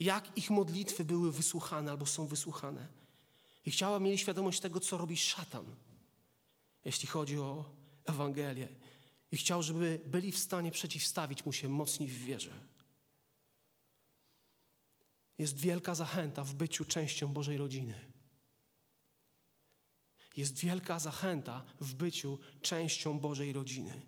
Jak 0.00 0.38
ich 0.38 0.50
modlitwy 0.50 1.04
były 1.04 1.32
wysłuchane 1.32 1.90
albo 1.90 2.06
są 2.06 2.26
wysłuchane. 2.26 2.88
I 3.64 3.70
chciała 3.70 4.00
mieli 4.00 4.18
świadomość 4.18 4.60
tego, 4.60 4.80
co 4.80 4.98
robi 4.98 5.16
szatan, 5.16 5.76
jeśli 6.84 7.08
chodzi 7.08 7.38
o 7.38 7.64
Ewangelię. 8.04 8.68
I 9.32 9.36
chciał, 9.36 9.62
żeby 9.62 10.00
byli 10.06 10.32
w 10.32 10.38
stanie 10.38 10.70
przeciwstawić 10.70 11.46
mu 11.46 11.52
się 11.52 11.68
mocniej 11.68 12.08
w 12.08 12.24
wierze. 12.24 12.52
Jest 15.38 15.58
wielka 15.58 15.94
zachęta 15.94 16.44
w 16.44 16.54
byciu 16.54 16.84
częścią 16.84 17.28
Bożej 17.28 17.56
rodziny. 17.56 17.94
Jest 20.36 20.58
wielka 20.58 20.98
zachęta 20.98 21.64
w 21.80 21.94
byciu 21.94 22.38
częścią 22.62 23.18
Bożej 23.18 23.52
rodziny. 23.52 24.02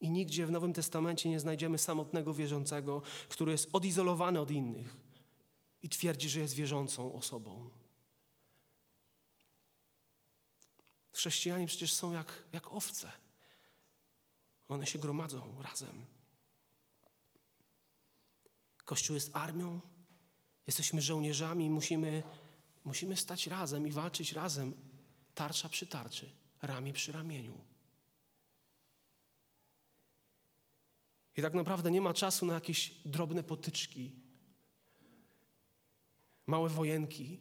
I 0.00 0.10
nigdzie 0.10 0.46
w 0.46 0.50
Nowym 0.50 0.72
Testamencie 0.72 1.28
nie 1.28 1.40
znajdziemy 1.40 1.78
samotnego 1.78 2.34
wierzącego, 2.34 3.02
który 3.28 3.52
jest 3.52 3.68
odizolowany 3.72 4.40
od 4.40 4.50
innych 4.50 4.96
i 5.82 5.88
twierdzi, 5.88 6.28
że 6.28 6.40
jest 6.40 6.54
wierzącą 6.54 7.14
osobą. 7.14 7.70
Chrześcijanie 11.12 11.66
przecież 11.66 11.92
są 11.92 12.12
jak, 12.12 12.44
jak 12.52 12.72
owce. 12.72 13.12
One 14.68 14.86
się 14.86 14.98
gromadzą 14.98 15.62
razem. 15.62 16.06
Kościół 18.84 19.14
jest 19.14 19.36
armią, 19.36 19.80
jesteśmy 20.66 21.02
żołnierzami, 21.02 21.70
musimy, 21.70 22.22
musimy 22.84 23.16
stać 23.16 23.46
razem 23.46 23.86
i 23.86 23.92
walczyć 23.92 24.32
razem, 24.32 24.74
tarcza 25.34 25.68
przy 25.68 25.86
tarczy, 25.86 26.30
ramię 26.62 26.92
przy 26.92 27.12
ramieniu. 27.12 27.64
I 31.36 31.42
tak 31.42 31.54
naprawdę 31.54 31.90
nie 31.90 32.00
ma 32.00 32.14
czasu 32.14 32.46
na 32.46 32.54
jakieś 32.54 32.94
drobne 33.04 33.42
potyczki, 33.42 34.12
małe 36.46 36.68
wojenki, 36.68 37.40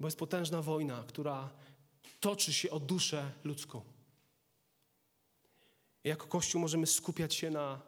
bo 0.00 0.06
jest 0.06 0.18
potężna 0.18 0.62
wojna, 0.62 1.04
która 1.08 1.50
toczy 2.20 2.52
się 2.52 2.70
o 2.70 2.80
duszę 2.80 3.32
ludzką. 3.44 3.97
Jako 6.08 6.26
Kościół 6.26 6.60
możemy 6.60 6.86
skupiać 6.86 7.34
się 7.34 7.50
na, 7.50 7.82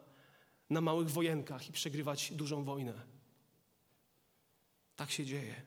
na 0.69 0.81
małych 0.81 1.09
wojenkach 1.09 1.69
i 1.69 1.71
przegrywać 1.71 2.31
dużą 2.31 2.63
wojnę. 2.63 2.93
Tak 4.95 5.11
się 5.11 5.25
dzieje. 5.25 5.61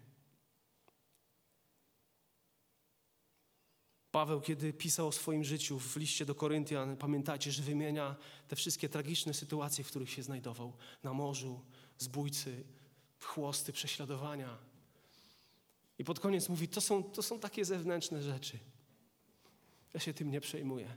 Paweł, 4.10 4.40
kiedy 4.40 4.72
pisał 4.72 5.08
o 5.08 5.12
swoim 5.12 5.44
życiu 5.44 5.78
w 5.78 5.96
liście 5.96 6.26
do 6.26 6.34
Koryntian, 6.34 6.96
pamiętajcie, 6.96 7.52
że 7.52 7.62
wymienia 7.62 8.16
te 8.48 8.56
wszystkie 8.56 8.88
tragiczne 8.88 9.34
sytuacje, 9.34 9.84
w 9.84 9.88
których 9.88 10.10
się 10.10 10.22
znajdował 10.22 10.72
na 11.02 11.12
morzu, 11.12 11.60
zbójcy, 11.98 12.64
chłosty, 13.20 13.72
prześladowania. 13.72 14.58
I 15.98 16.04
pod 16.04 16.20
koniec 16.20 16.48
mówi: 16.48 16.68
to 16.68 16.80
są, 16.80 17.02
to 17.02 17.22
są 17.22 17.40
takie 17.40 17.64
zewnętrzne 17.64 18.22
rzeczy. 18.22 18.58
Ja 19.94 20.00
się 20.00 20.14
tym 20.14 20.30
nie 20.30 20.40
przejmuję. 20.40 20.96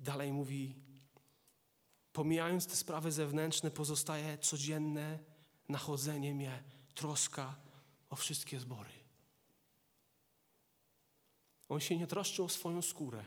I 0.00 0.02
dalej 0.02 0.32
mówi: 0.32 0.74
Pomijając 2.12 2.66
te 2.66 2.76
sprawy 2.76 3.12
zewnętrzne, 3.12 3.70
pozostaje 3.70 4.38
codzienne 4.38 5.18
nachodzenie 5.68 6.34
mnie, 6.34 6.62
troska 6.94 7.56
o 8.10 8.16
wszystkie 8.16 8.60
zbory 8.60 9.00
On 11.70 11.80
się 11.80 11.96
nie 11.96 12.06
troszczył 12.06 12.44
o 12.44 12.48
swoją 12.48 12.82
skórę. 12.82 13.24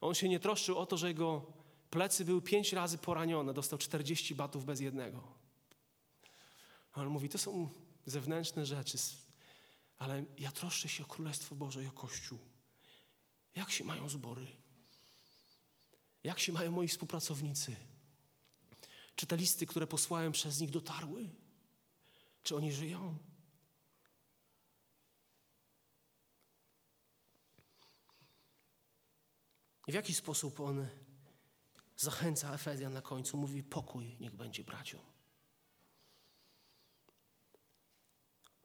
On 0.00 0.14
się 0.14 0.28
nie 0.28 0.40
troszczył 0.40 0.78
o 0.78 0.86
to, 0.86 0.96
że 0.96 1.08
jego 1.08 1.52
plecy 1.90 2.24
były 2.24 2.42
pięć 2.42 2.72
razy 2.72 2.98
poranione, 2.98 3.54
dostał 3.54 3.78
40 3.78 4.34
batów 4.34 4.64
bez 4.64 4.80
jednego. 4.80 5.34
On 6.92 7.08
mówi, 7.08 7.28
to 7.28 7.38
są 7.38 7.68
zewnętrzne 8.06 8.66
rzeczy, 8.66 8.98
ale 9.98 10.24
ja 10.38 10.52
troszczę 10.52 10.88
się 10.88 11.04
o 11.04 11.06
Królestwo 11.06 11.54
Boże 11.54 11.84
i 11.84 11.86
o 11.86 11.92
Kościół. 11.92 12.38
Jak 13.54 13.70
się 13.70 13.84
mają 13.84 14.08
zbory? 14.08 14.46
Jak 16.24 16.38
się 16.38 16.52
mają 16.52 16.70
moi 16.70 16.88
współpracownicy? 16.88 17.76
Czy 19.16 19.26
te 19.26 19.36
listy, 19.36 19.66
które 19.66 19.86
posłałem 19.86 20.32
przez 20.32 20.60
nich, 20.60 20.70
dotarły? 20.70 21.30
Czy 22.42 22.56
oni 22.56 22.72
żyją? 22.72 23.18
I 29.86 29.92
w 29.92 29.94
jaki 29.94 30.14
sposób 30.14 30.60
on 30.60 30.88
zachęca 31.96 32.54
Efezjan 32.54 32.92
na 32.92 33.02
końcu? 33.02 33.36
Mówi: 33.36 33.62
pokój 33.62 34.16
niech 34.20 34.34
będzie 34.34 34.64
braciom. 34.64 35.00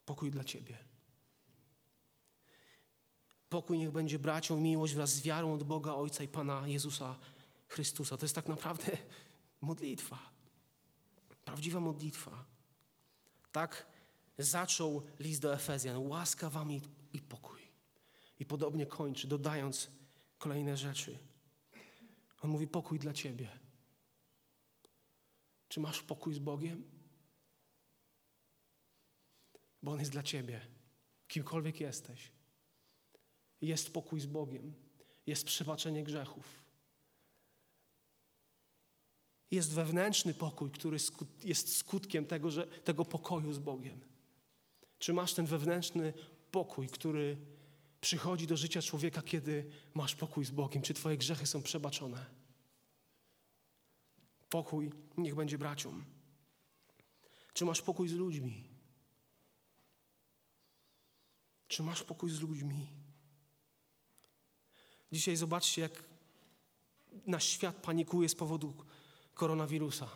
Pokój 0.06 0.32
dla 0.32 0.44
ciebie. 0.44 0.95
Pokój 3.56 3.78
niech 3.78 3.92
będzie 3.92 4.20
braciom, 4.20 4.62
miłość 4.62 4.94
wraz 4.94 5.14
z 5.14 5.22
wiarą 5.22 5.54
od 5.54 5.64
Boga 5.64 5.94
Ojca 5.94 6.24
i 6.24 6.28
Pana 6.28 6.68
Jezusa 6.68 7.16
Chrystusa. 7.68 8.18
To 8.18 8.26
jest 8.26 8.36
tak 8.36 8.48
naprawdę 8.48 8.98
modlitwa. 9.62 10.20
Prawdziwa 11.46 11.80
modlitwa. 11.80 12.46
Tak 13.52 13.86
zaczął 14.38 15.04
list 15.20 15.42
do 15.42 15.54
Efezjan. 15.54 15.98
Łaska 15.98 16.50
wam 16.50 16.72
i, 16.72 16.82
i 17.14 17.22
pokój. 17.22 17.62
I 18.40 18.46
podobnie 18.46 18.86
kończy, 18.86 19.28
dodając 19.28 19.92
kolejne 20.38 20.78
rzeczy. 20.78 21.18
On 22.42 22.50
mówi: 22.50 22.68
pokój 22.68 23.00
dla 23.00 23.14
ciebie. 23.14 23.50
Czy 25.68 25.80
masz 25.80 26.02
pokój 26.02 26.34
z 26.34 26.40
Bogiem? 26.40 26.84
Bo 29.84 29.92
On 29.92 30.00
jest 30.00 30.12
dla 30.12 30.24
ciebie, 30.24 30.62
kimkolwiek 31.28 31.80
jesteś. 31.80 32.35
Jest 33.62 33.94
pokój 33.94 34.20
z 34.20 34.26
Bogiem, 34.26 34.74
jest 35.28 35.46
przebaczenie 35.46 36.04
grzechów. 36.04 36.64
Jest 39.52 39.74
wewnętrzny 39.74 40.34
pokój, 40.34 40.72
który 40.72 40.98
jest 41.44 41.78
skutkiem 41.78 42.26
tego, 42.26 42.52
że, 42.52 42.68
tego 42.68 43.06
pokoju 43.06 43.54
z 43.54 43.60
Bogiem. 43.60 44.02
Czy 45.00 45.14
masz 45.14 45.34
ten 45.34 45.46
wewnętrzny 45.46 46.14
pokój, 46.52 46.88
który 46.88 47.38
przychodzi 48.02 48.48
do 48.48 48.58
życia 48.58 48.82
człowieka, 48.82 49.22
kiedy 49.22 49.70
masz 49.94 50.16
pokój 50.16 50.46
z 50.46 50.52
Bogiem? 50.52 50.82
Czy 50.82 50.94
Twoje 50.94 51.18
grzechy 51.18 51.48
są 51.48 51.64
przebaczone? 51.64 52.26
Pokój 54.50 54.92
niech 55.18 55.36
będzie 55.36 55.58
braciom. 55.58 56.06
Czy 57.54 57.66
masz 57.66 57.82
pokój 57.82 58.08
z 58.08 58.14
ludźmi? 58.14 58.64
Czy 61.68 61.84
masz 61.84 62.04
pokój 62.04 62.30
z 62.30 62.42
ludźmi? 62.42 63.05
Dzisiaj 65.12 65.36
zobaczcie, 65.36 65.82
jak 65.82 66.04
nasz 67.28 67.44
świat 67.44 67.76
panikuje 67.76 68.30
z 68.30 68.36
powodu 68.36 68.74
koronawirusa. 69.34 70.10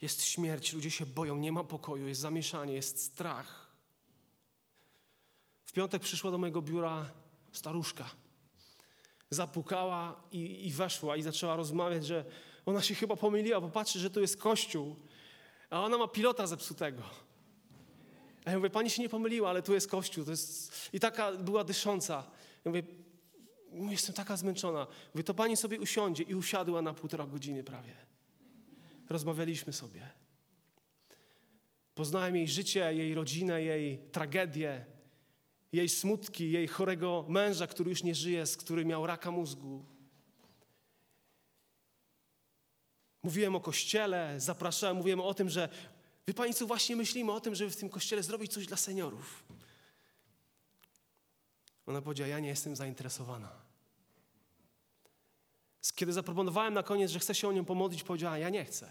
Jest 0.00 0.24
śmierć, 0.24 0.72
ludzie 0.72 0.90
się 0.90 1.06
boją, 1.06 1.36
nie 1.36 1.52
ma 1.52 1.64
pokoju, 1.64 2.08
jest 2.08 2.20
zamieszanie, 2.20 2.74
jest 2.74 3.02
strach. 3.02 3.70
W 5.64 5.72
piątek 5.72 6.02
przyszła 6.02 6.30
do 6.30 6.38
mojego 6.38 6.62
biura 6.62 7.10
staruszka. 7.52 8.10
Zapukała 9.30 10.20
i, 10.32 10.66
i 10.66 10.72
weszła 10.72 11.16
i 11.16 11.22
zaczęła 11.22 11.56
rozmawiać, 11.56 12.06
że 12.06 12.24
ona 12.66 12.82
się 12.82 12.94
chyba 12.94 13.16
pomyliła, 13.16 13.60
bo 13.60 13.68
patrzy, 13.68 13.98
że 13.98 14.10
to 14.10 14.20
jest 14.20 14.36
kościół, 14.36 14.96
a 15.70 15.84
ona 15.84 15.98
ma 15.98 16.08
pilota 16.08 16.46
zepsutego. 16.46 17.02
A 18.44 18.50
ja 18.50 18.56
mówię, 18.56 18.70
pani 18.70 18.90
się 18.90 19.02
nie 19.02 19.08
pomyliła, 19.08 19.50
ale 19.50 19.62
tu 19.62 19.74
jest 19.74 19.90
kościół. 19.90 20.24
To 20.24 20.30
jest... 20.30 20.72
I 20.92 21.00
taka 21.00 21.32
była 21.32 21.64
dysząca. 21.64 22.30
Ja 22.64 22.70
mówię, 22.70 22.82
jestem 23.72 24.14
taka 24.14 24.36
zmęczona. 24.36 24.86
Mówię, 25.14 25.24
to 25.24 25.34
pani 25.34 25.56
sobie 25.56 25.80
usiądzie 25.80 26.22
i 26.22 26.34
usiadła 26.34 26.82
na 26.82 26.94
półtora 26.94 27.26
godziny 27.26 27.64
prawie. 27.64 27.94
Rozmawialiśmy 29.08 29.72
sobie. 29.72 30.10
Poznałem 31.94 32.36
jej 32.36 32.48
życie, 32.48 32.94
jej 32.94 33.14
rodzinę, 33.14 33.62
jej 33.62 33.98
tragedię, 33.98 34.84
jej 35.72 35.88
smutki, 35.88 36.50
jej 36.50 36.68
chorego 36.68 37.24
męża, 37.28 37.66
który 37.66 37.90
już 37.90 38.02
nie 38.02 38.14
żyje, 38.14 38.46
z 38.46 38.56
który 38.56 38.84
miał 38.84 39.06
raka 39.06 39.30
mózgu. 39.30 39.84
Mówiłem 43.22 43.56
o 43.56 43.60
kościele, 43.60 44.34
zapraszałem, 44.40 44.96
mówiłem 44.96 45.20
o 45.20 45.34
tym, 45.34 45.50
że 45.50 45.68
wy 46.26 46.34
Pani 46.34 46.54
co, 46.54 46.66
właśnie 46.66 46.96
myślimy 46.96 47.32
o 47.32 47.40
tym, 47.40 47.54
żeby 47.54 47.70
w 47.70 47.76
tym 47.76 47.88
kościele 47.88 48.22
zrobić 48.22 48.52
coś 48.52 48.66
dla 48.66 48.76
seniorów. 48.76 49.44
Ona 51.86 52.02
powiedziała, 52.02 52.28
ja 52.28 52.40
nie 52.40 52.48
jestem 52.48 52.76
zainteresowana. 52.76 53.59
Kiedy 56.00 56.12
zaproponowałem 56.12 56.74
na 56.74 56.82
koniec, 56.82 57.10
że 57.10 57.18
chcę 57.18 57.34
się 57.34 57.48
o 57.48 57.52
nią 57.52 57.64
pomodlić, 57.64 58.02
powiedziała, 58.02 58.38
ja 58.38 58.50
nie 58.50 58.64
chcę. 58.64 58.90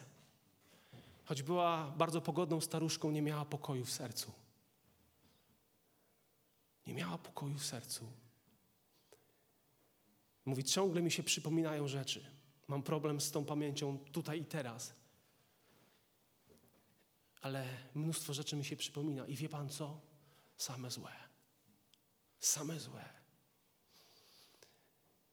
Choć 1.26 1.44
była 1.44 1.94
bardzo 1.98 2.22
pogodną 2.22 2.62
staruszką, 2.62 3.12
nie 3.12 3.22
miała 3.22 3.46
pokoju 3.46 3.86
w 3.86 3.92
sercu. 3.92 4.32
Nie 6.88 6.94
miała 6.94 7.18
pokoju 7.18 7.58
w 7.58 7.66
sercu. 7.66 8.06
Mówi, 10.46 10.64
ciągle 10.64 11.02
mi 11.02 11.12
się 11.12 11.24
przypominają 11.24 11.88
rzeczy. 11.88 12.26
Mam 12.68 12.84
problem 12.84 13.22
z 13.22 13.32
tą 13.32 13.46
pamięcią 13.46 14.00
tutaj 14.12 14.42
i 14.42 14.46
teraz. 14.46 14.94
Ale 17.42 17.66
mnóstwo 17.96 18.34
rzeczy 18.34 18.56
mi 18.56 18.66
się 18.66 18.76
przypomina. 18.76 19.28
I 19.28 19.36
wie 19.36 19.50
pan 19.50 19.70
co? 19.70 20.02
Same 20.58 20.92
złe. 20.92 21.12
Same 22.40 22.80
złe. 22.80 23.10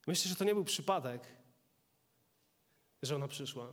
Myślę, 0.07 0.29
że 0.29 0.37
to 0.37 0.45
nie 0.45 0.55
był 0.55 0.65
przypadek, 0.65 1.36
że 3.03 3.17
ona 3.17 3.29
przyszła. 3.29 3.73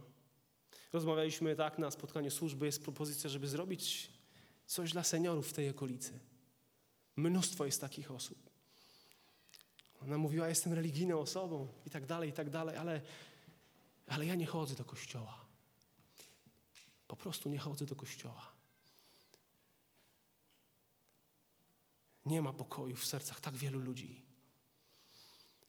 Rozmawialiśmy 0.94 1.56
tak 1.56 1.78
na 1.78 1.92
spotkaniu 1.92 2.32
służby, 2.32 2.66
jest 2.66 2.84
propozycja, 2.84 3.30
żeby 3.30 3.48
zrobić 3.48 4.12
coś 4.66 4.92
dla 4.92 5.04
seniorów 5.04 5.50
w 5.50 5.54
tej 5.54 5.70
okolicy. 5.70 6.20
Mnóstwo 7.16 7.66
jest 7.66 7.82
takich 7.82 8.12
osób. 8.12 8.50
Ona 10.02 10.18
mówiła, 10.18 10.50
jestem 10.50 10.74
religijną 10.74 11.20
osobą 11.20 11.68
i 11.86 11.90
tak 11.90 12.06
dalej, 12.06 12.30
i 12.30 12.34
tak 12.34 12.50
dalej, 12.50 12.78
ale, 12.78 13.02
ale 14.08 14.26
ja 14.26 14.36
nie 14.36 14.46
chodzę 14.46 14.76
do 14.76 14.86
kościoła. 14.86 15.46
Po 17.08 17.16
prostu 17.16 17.50
nie 17.50 17.60
chodzę 17.60 17.86
do 17.86 17.96
kościoła. 17.96 18.54
Nie 22.26 22.42
ma 22.42 22.54
pokoju 22.54 22.96
w 22.96 23.06
sercach 23.06 23.40
tak 23.40 23.58
wielu 23.58 23.80
ludzi. 23.80 24.22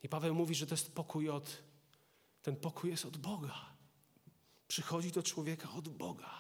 I 0.03 0.09
Paweł 0.09 0.35
mówi, 0.35 0.55
że 0.55 0.67
to 0.67 0.75
jest 0.75 0.95
pokój 0.95 1.31
od, 1.31 1.63
ten 2.45 2.57
pokój 2.57 2.91
jest 2.91 3.05
od 3.05 3.17
Boga. 3.17 3.55
Przychodzi 4.69 5.13
do 5.13 5.23
człowieka 5.23 5.69
od 5.73 5.89
Boga. 5.89 6.31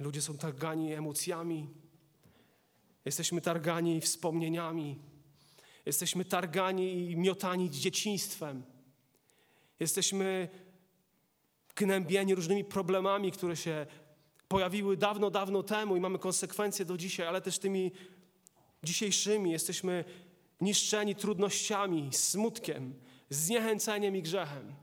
Ludzie 0.00 0.22
są 0.22 0.38
targani 0.38 0.92
emocjami, 0.92 1.68
jesteśmy 3.04 3.40
targani 3.40 4.00
wspomnieniami, 4.00 4.98
jesteśmy 5.86 6.24
targani 6.24 7.10
i 7.10 7.16
miotani 7.16 7.70
dzieciństwem. 7.70 8.62
Jesteśmy 9.80 10.48
gnębieni 11.76 12.34
różnymi 12.34 12.64
problemami, 12.64 13.32
które 13.32 13.56
się 13.56 13.86
pojawiły 14.48 14.96
dawno, 14.96 15.30
dawno 15.30 15.62
temu 15.62 15.96
i 15.96 16.00
mamy 16.00 16.18
konsekwencje 16.18 16.84
do 16.84 16.96
dzisiaj, 16.96 17.26
ale 17.26 17.40
też 17.40 17.58
tymi 17.58 17.92
dzisiejszymi. 18.82 19.50
Jesteśmy 19.50 20.04
niszczeni 20.60 21.14
trudnościami, 21.14 22.08
smutkiem, 22.12 22.94
zniechęceniem 23.30 24.16
i 24.16 24.22
grzechem. 24.22 24.74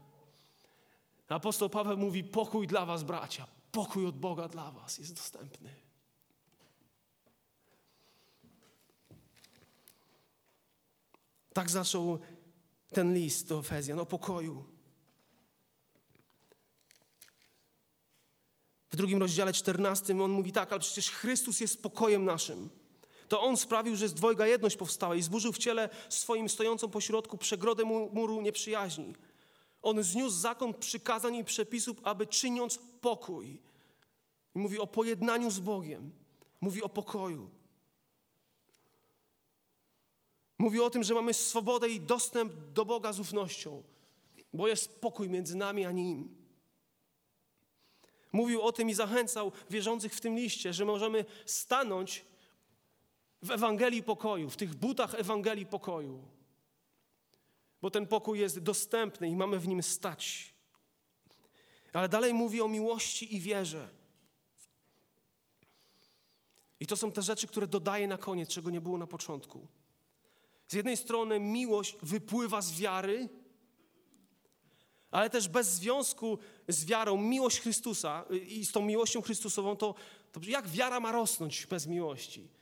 Apostoł 1.27 1.69
Paweł 1.69 1.97
mówi: 1.97 2.23
Pokój 2.23 2.67
dla 2.67 2.85
Was, 2.85 3.03
bracia, 3.03 3.47
pokój 3.71 4.05
od 4.05 4.19
Boga 4.19 4.47
dla 4.47 4.71
Was 4.71 4.97
jest 4.97 5.13
dostępny. 5.13 5.75
Tak 11.53 11.69
zaczął 11.69 12.19
ten 12.93 13.13
list 13.13 13.47
do 13.47 13.59
Efezjan 13.59 13.99
o 13.99 14.05
pokoju. 14.05 14.65
W 18.89 18.95
drugim 18.95 19.19
rozdziale 19.19 19.53
14 19.53 20.21
on 20.23 20.31
mówi 20.31 20.51
tak, 20.51 20.71
ale 20.71 20.79
przecież 20.79 21.11
Chrystus 21.11 21.59
jest 21.59 21.83
pokojem 21.83 22.25
naszym. 22.25 22.69
To 23.27 23.41
On 23.41 23.57
sprawił, 23.57 23.95
że 23.95 24.07
z 24.07 24.13
dwojga 24.13 24.47
jedność 24.47 24.77
powstała 24.77 25.15
i 25.15 25.21
zburzył 25.21 25.53
w 25.53 25.57
ciele 25.57 25.89
swoim 26.09 26.49
stojącą 26.49 26.89
pośrodku 26.89 27.37
przegrodę 27.37 27.83
muru 28.11 28.41
nieprzyjaźni. 28.41 29.15
On 29.81 30.03
zniósł 30.03 30.37
zakon 30.37 30.73
przykazań 30.73 31.35
i 31.35 31.43
przepisów, 31.43 31.97
aby 32.03 32.27
czyniąc 32.27 32.79
pokój, 33.01 33.61
I 34.55 34.59
mówi 34.59 34.79
o 34.79 34.87
pojednaniu 34.87 35.51
z 35.51 35.59
Bogiem. 35.59 36.11
Mówi 36.61 36.83
o 36.83 36.89
pokoju. 36.89 37.49
Mówi 40.57 40.79
o 40.79 40.89
tym, 40.89 41.03
że 41.03 41.13
mamy 41.13 41.33
swobodę 41.33 41.89
i 41.89 42.01
dostęp 42.01 42.53
do 42.73 42.85
Boga 42.85 43.13
z 43.13 43.19
ufnością, 43.19 43.83
bo 44.53 44.67
jest 44.67 44.99
pokój 45.01 45.29
między 45.29 45.57
nami 45.57 45.85
a 45.85 45.91
Nim. 45.91 46.35
Mówił 48.31 48.61
o 48.61 48.71
tym 48.71 48.89
i 48.89 48.93
zachęcał 48.93 49.51
wierzących 49.69 50.15
w 50.15 50.21
tym 50.21 50.35
liście, 50.35 50.73
że 50.73 50.85
możemy 50.85 51.25
stanąć 51.45 52.25
w 53.45 53.51
Ewangelii 53.51 54.03
pokoju, 54.03 54.49
w 54.49 54.57
tych 54.57 54.75
butach 54.75 55.15
Ewangelii 55.15 55.65
pokoju, 55.65 56.23
bo 57.81 57.91
ten 57.91 58.07
pokój 58.07 58.39
jest 58.39 58.59
dostępny 58.59 59.29
i 59.29 59.35
mamy 59.35 59.59
w 59.59 59.67
nim 59.67 59.83
stać. 59.83 60.53
Ale 61.93 62.09
dalej 62.09 62.33
mówi 62.33 62.61
o 62.61 62.67
miłości 62.67 63.35
i 63.35 63.39
wierze. 63.39 63.89
I 66.79 66.87
to 66.87 66.97
są 66.97 67.11
te 67.11 67.21
rzeczy, 67.21 67.47
które 67.47 67.67
dodaje 67.67 68.07
na 68.07 68.17
koniec, 68.17 68.49
czego 68.49 68.69
nie 68.69 68.81
było 68.81 68.97
na 68.97 69.07
początku. 69.07 69.67
Z 70.67 70.73
jednej 70.73 70.97
strony 70.97 71.39
miłość 71.39 71.97
wypływa 72.01 72.61
z 72.61 72.79
wiary, 72.79 73.29
ale 75.11 75.29
też 75.29 75.47
bez 75.47 75.67
związku 75.67 76.37
z 76.67 76.85
wiarą, 76.85 77.17
miłość 77.17 77.59
Chrystusa 77.59 78.25
y, 78.31 78.37
i 78.37 78.65
z 78.65 78.71
tą 78.71 78.81
miłością 78.81 79.21
Chrystusową, 79.21 79.75
to, 79.75 79.95
to 80.31 80.39
jak 80.43 80.67
wiara 80.67 80.99
ma 80.99 81.11
rosnąć 81.11 81.65
bez 81.65 81.87
miłości? 81.87 82.54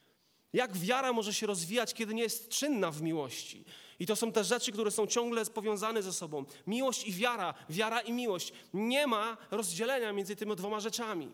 Jak 0.53 0.77
wiara 0.77 1.13
może 1.13 1.33
się 1.33 1.47
rozwijać, 1.47 1.93
kiedy 1.93 2.13
nie 2.13 2.23
jest 2.23 2.49
czynna 2.49 2.91
w 2.91 3.01
miłości? 3.01 3.65
I 3.99 4.05
to 4.05 4.15
są 4.15 4.31
te 4.31 4.43
rzeczy, 4.43 4.71
które 4.71 4.91
są 4.91 5.07
ciągle 5.07 5.45
powiązane 5.45 6.03
ze 6.03 6.13
sobą. 6.13 6.45
Miłość 6.67 7.07
i 7.07 7.13
wiara, 7.13 7.53
wiara 7.69 8.01
i 8.01 8.11
miłość. 8.11 8.53
Nie 8.73 9.07
ma 9.07 9.37
rozdzielenia 9.51 10.13
między 10.13 10.35
tymi 10.35 10.55
dwoma 10.55 10.79
rzeczami. 10.79 11.31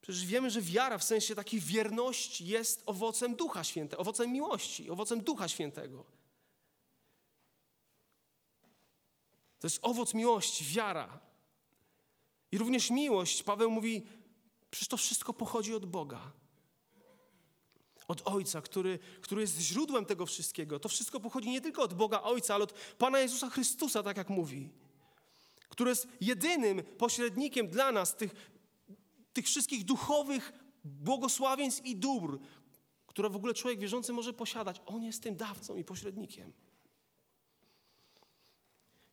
Przecież 0.00 0.26
wiemy, 0.26 0.50
że 0.50 0.60
wiara 0.62 0.98
w 0.98 1.04
sensie 1.04 1.34
takiej 1.34 1.60
wierności 1.60 2.46
jest 2.46 2.82
owocem 2.86 3.34
Ducha 3.34 3.64
Świętego, 3.64 4.02
owocem 4.02 4.32
miłości, 4.32 4.90
owocem 4.90 5.20
Ducha 5.20 5.48
Świętego. 5.48 6.04
To 9.58 9.66
jest 9.66 9.78
owoc 9.82 10.14
miłości, 10.14 10.64
wiara. 10.64 11.31
I 12.52 12.58
również 12.58 12.90
miłość, 12.90 13.42
Paweł 13.42 13.70
mówi, 13.70 14.02
przecież 14.70 14.88
to 14.88 14.96
wszystko 14.96 15.34
pochodzi 15.34 15.74
od 15.74 15.86
Boga. 15.86 16.32
Od 18.08 18.22
Ojca, 18.24 18.62
który, 18.62 18.98
który 19.20 19.40
jest 19.40 19.60
źródłem 19.60 20.04
tego 20.04 20.26
wszystkiego. 20.26 20.80
To 20.80 20.88
wszystko 20.88 21.20
pochodzi 21.20 21.50
nie 21.50 21.60
tylko 21.60 21.82
od 21.82 21.94
Boga 21.94 22.22
Ojca, 22.22 22.54
ale 22.54 22.64
od 22.64 22.72
Pana 22.72 23.20
Jezusa 23.20 23.50
Chrystusa, 23.50 24.02
tak 24.02 24.16
jak 24.16 24.28
mówi. 24.28 24.70
Który 25.68 25.90
jest 25.90 26.08
jedynym 26.20 26.82
pośrednikiem 26.82 27.68
dla 27.68 27.92
nas, 27.92 28.16
tych, 28.16 28.34
tych 29.32 29.46
wszystkich 29.46 29.84
duchowych 29.84 30.52
błogosławieństw 30.84 31.86
i 31.86 31.96
dóbr, 31.96 32.38
które 33.06 33.30
w 33.30 33.36
ogóle 33.36 33.54
człowiek 33.54 33.80
wierzący 33.80 34.12
może 34.12 34.32
posiadać. 34.32 34.80
On 34.86 35.02
jest 35.02 35.22
tym 35.22 35.36
dawcą 35.36 35.76
i 35.76 35.84
pośrednikiem. 35.84 36.52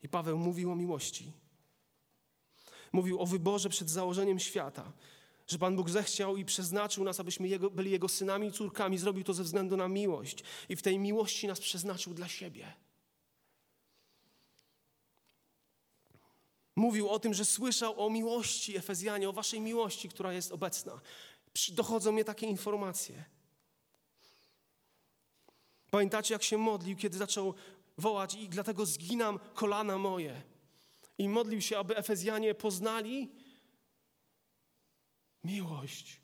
I 0.02 0.10
Paweł 0.10 0.38
mówił 0.38 0.72
o 0.72 0.76
miłości. 0.76 1.32
Mówił 2.92 3.22
o 3.22 3.26
wyborze 3.26 3.70
przed 3.70 3.90
założeniem 3.90 4.40
świata, 4.40 4.92
że 5.48 5.58
Pan 5.58 5.76
Bóg 5.76 5.90
zechciał 5.90 6.38
i 6.38 6.46
przeznaczył 6.46 7.04
nas, 7.04 7.20
abyśmy 7.20 7.48
jego, 7.48 7.70
byli 7.70 7.92
Jego 7.92 8.08
synami 8.08 8.48
i 8.48 8.52
córkami. 8.52 8.98
Zrobił 8.98 9.24
to 9.24 9.34
ze 9.34 9.44
względu 9.44 9.78
na 9.78 9.88
miłość. 9.88 10.44
I 10.70 10.76
w 10.76 10.82
tej 10.82 11.00
miłości 11.00 11.48
nas 11.48 11.60
przeznaczył 11.60 12.14
dla 12.14 12.28
siebie. 12.28 12.74
Mówił 16.76 17.10
o 17.10 17.20
tym, 17.20 17.34
że 17.34 17.46
słyszał 17.46 18.06
o 18.06 18.10
miłości 18.10 18.78
Efezjanie, 18.78 19.30
o 19.30 19.34
waszej 19.34 19.62
miłości, 19.62 20.10
która 20.10 20.34
jest 20.34 20.52
obecna. 20.52 21.02
Dochodzą 21.70 22.12
mnie 22.12 22.26
takie 22.26 22.48
informacje. 22.48 23.26
Pamiętacie, 25.92 26.34
jak 26.34 26.44
się 26.44 26.58
modlił, 26.58 26.98
kiedy 26.98 27.18
zaczął 27.18 27.54
wołać 27.98 28.36
i 28.36 28.50
dlatego 28.50 28.86
zginam 28.86 29.40
kolana 29.54 29.98
moje. 29.98 30.42
I 31.20 31.30
modlił 31.30 31.62
się, 31.62 31.78
aby 31.78 31.98
Efezjanie 31.98 32.56
poznali 32.56 33.32
miłość, 35.44 36.22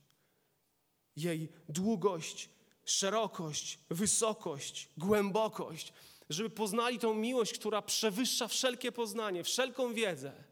jej 1.16 1.50
długość, 1.70 2.50
szerokość, 2.86 3.80
wysokość, 3.90 4.90
głębokość, 4.98 5.94
żeby 6.30 6.50
poznali 6.50 7.00
tą 7.00 7.14
miłość, 7.14 7.54
która 7.54 7.82
przewyższa 7.82 8.48
wszelkie 8.48 8.92
poznanie, 8.92 9.44
wszelką 9.44 9.94
wiedzę, 9.94 10.44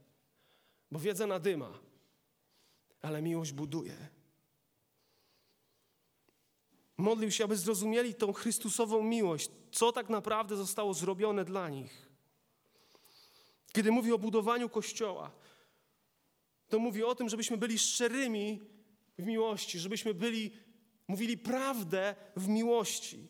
bo 0.92 1.00
wiedza 1.00 1.28
nadyma, 1.28 1.80
ale 3.02 3.22
miłość 3.22 3.52
buduje. 3.52 4.08
Modlił 6.98 7.32
się, 7.32 7.44
aby 7.44 7.58
zrozumieli 7.58 8.16
tą 8.16 8.34
Chrystusową 8.34 9.04
miłość, 9.04 9.50
co 9.72 9.92
tak 9.92 10.10
naprawdę 10.10 10.58
zostało 10.58 10.94
zrobione 10.94 11.46
dla 11.46 11.70
nich. 11.70 12.13
Kiedy 13.74 13.92
mówi 13.92 14.12
o 14.14 14.20
budowaniu 14.20 14.70
Kościoła, 14.70 15.32
to 16.70 16.80
mówi 16.80 17.04
o 17.04 17.16
tym, 17.16 17.30
żebyśmy 17.30 17.58
byli 17.58 17.80
szczerymi 17.80 18.62
w 19.18 19.26
miłości, 19.26 19.80
żebyśmy 19.80 20.14
byli, 20.14 20.52
mówili 21.08 21.38
prawdę 21.38 22.16
w 22.36 22.48
miłości. 22.48 23.28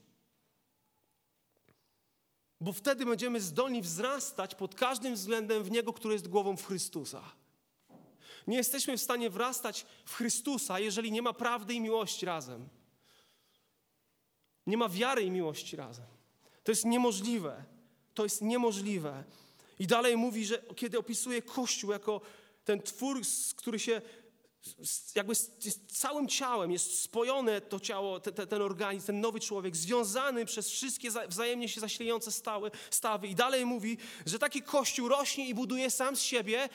Bo 2.61 2.73
wtedy 2.73 3.05
będziemy 3.05 3.41
zdolni 3.41 3.81
wzrastać 3.81 4.55
pod 4.55 4.75
każdym 4.75 5.15
względem 5.15 5.63
w 5.63 5.71
Niego, 5.71 5.93
który 5.93 6.13
jest 6.13 6.27
głową 6.27 6.57
w 6.57 6.65
Chrystusa. 6.65 7.23
Nie 8.47 8.57
jesteśmy 8.57 8.97
w 8.97 9.01
stanie 9.01 9.29
wrastać 9.29 9.85
w 10.05 10.15
Chrystusa, 10.15 10.79
jeżeli 10.79 11.11
nie 11.11 11.21
ma 11.21 11.33
prawdy 11.33 11.73
i 11.73 11.81
miłości 11.81 12.25
razem. 12.25 12.69
Nie 14.67 14.77
ma 14.77 14.89
wiary 14.89 15.21
i 15.21 15.31
miłości 15.31 15.75
razem. 15.75 16.05
To 16.63 16.71
jest 16.71 16.85
niemożliwe. 16.85 17.63
To 18.13 18.23
jest 18.23 18.41
niemożliwe. 18.41 19.23
I 19.83 19.87
dalej 19.87 20.17
mówi, 20.17 20.45
że 20.45 20.63
kiedy 20.75 20.99
opisuje 20.99 21.41
Kościół 21.41 21.91
jako 21.91 22.21
ten 22.65 22.81
twór, 22.81 23.21
który 23.55 23.79
się 23.79 24.01
jakby 25.15 25.33
całym 25.87 26.27
ciałem 26.27 26.71
jest 26.71 26.99
spojone 26.99 27.61
to 27.61 27.79
ciało, 27.79 28.19
te, 28.19 28.31
te, 28.31 28.47
ten 28.47 28.61
organizm, 28.61 29.05
ten 29.05 29.21
nowy 29.21 29.39
człowiek, 29.39 29.75
związany 29.75 30.45
przez 30.45 30.69
wszystkie 30.69 31.09
wzajemnie 31.27 31.69
się 31.69 31.81
zasilające 31.81 32.31
stały, 32.31 32.71
stawy. 32.89 33.27
I 33.27 33.35
dalej 33.35 33.65
mówi, 33.65 33.97
że 34.25 34.39
taki 34.39 34.61
Kościół 34.61 35.07
rośnie 35.07 35.49
i 35.49 35.53
buduje 35.53 35.91
sam 35.91 36.15
z 36.15 36.21
siebie. 36.21 36.69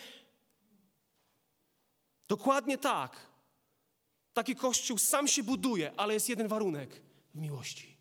Dokładnie 2.29 2.79
tak. 2.79 3.27
Taki 4.33 4.57
Kościół 4.57 4.99
sam 4.99 5.29
się 5.29 5.43
buduje, 5.43 5.93
ale 5.97 6.15
jest 6.15 6.29
jeden 6.29 6.49
warunek 6.49 7.03
miłości. 7.35 7.98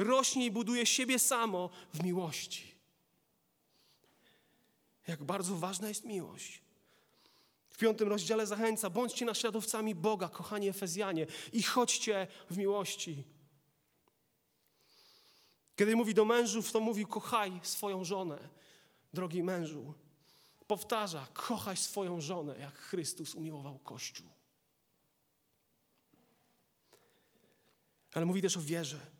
Rośnie 0.00 0.46
i 0.46 0.50
buduje 0.50 0.86
siebie 0.86 1.18
samo 1.18 1.70
w 1.94 2.04
miłości. 2.04 2.74
Jak 5.06 5.24
bardzo 5.24 5.56
ważna 5.56 5.88
jest 5.88 6.04
miłość. 6.04 6.62
W 7.70 7.76
piątym 7.76 8.08
rozdziale 8.08 8.46
zachęca, 8.46 8.90
bądźcie 8.90 9.24
naśladowcami 9.24 9.94
Boga, 9.94 10.28
kochani 10.28 10.68
Efezjanie, 10.68 11.26
i 11.52 11.62
chodźcie 11.62 12.26
w 12.50 12.56
miłości. 12.56 13.24
Kiedy 15.76 15.96
mówi 15.96 16.14
do 16.14 16.24
mężów, 16.24 16.72
to 16.72 16.80
mówi: 16.80 17.06
kochaj 17.06 17.60
swoją 17.62 18.04
żonę, 18.04 18.48
drogi 19.14 19.42
mężu. 19.42 19.94
Powtarza: 20.66 21.26
kochaj 21.32 21.76
swoją 21.76 22.20
żonę, 22.20 22.58
jak 22.58 22.74
Chrystus 22.74 23.34
umiłował 23.34 23.78
Kościół. 23.78 24.26
Ale 28.14 28.26
mówi 28.26 28.42
też 28.42 28.56
o 28.56 28.60
wierze. 28.60 29.19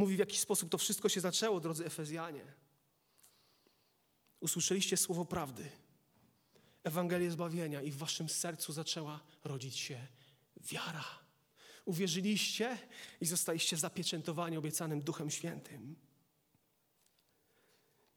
Mówi, 0.00 0.16
w 0.16 0.18
jaki 0.18 0.36
sposób 0.36 0.70
to 0.70 0.78
wszystko 0.78 1.08
się 1.08 1.20
zaczęło, 1.20 1.60
drodzy 1.60 1.86
Efezjanie. 1.86 2.44
Usłyszeliście 4.40 4.96
słowo 4.96 5.24
prawdy, 5.24 5.70
Ewangelię 6.84 7.30
zbawienia, 7.30 7.82
i 7.82 7.90
w 7.90 7.96
waszym 7.96 8.28
sercu 8.28 8.72
zaczęła 8.72 9.20
rodzić 9.44 9.78
się 9.78 10.06
wiara. 10.56 11.04
Uwierzyliście 11.84 12.78
i 13.20 13.26
zostaliście 13.26 13.76
zapieczętowani 13.76 14.56
obiecanym 14.56 15.00
Duchem 15.00 15.30
Świętym. 15.30 15.96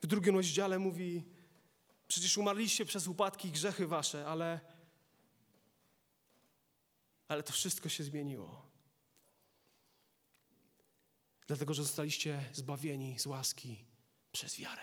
W 0.02 0.08
drugim 0.08 0.36
rozdziale 0.36 0.80
mówi: 0.80 1.24
Przecież 2.08 2.38
umarliście 2.38 2.86
przez 2.86 3.08
upadki 3.08 3.48
i 3.48 3.52
grzechy 3.52 3.88
wasze, 3.88 4.28
ale, 4.28 4.60
ale 7.28 7.44
to 7.44 7.54
wszystko 7.54 7.90
się 7.90 8.04
zmieniło. 8.04 8.73
Dlatego, 11.48 11.74
że 11.74 11.84
zostaliście 11.84 12.46
zbawieni 12.54 13.20
z 13.20 13.26
łaski 13.26 13.86
przez 14.32 14.58
wiarę. 14.58 14.82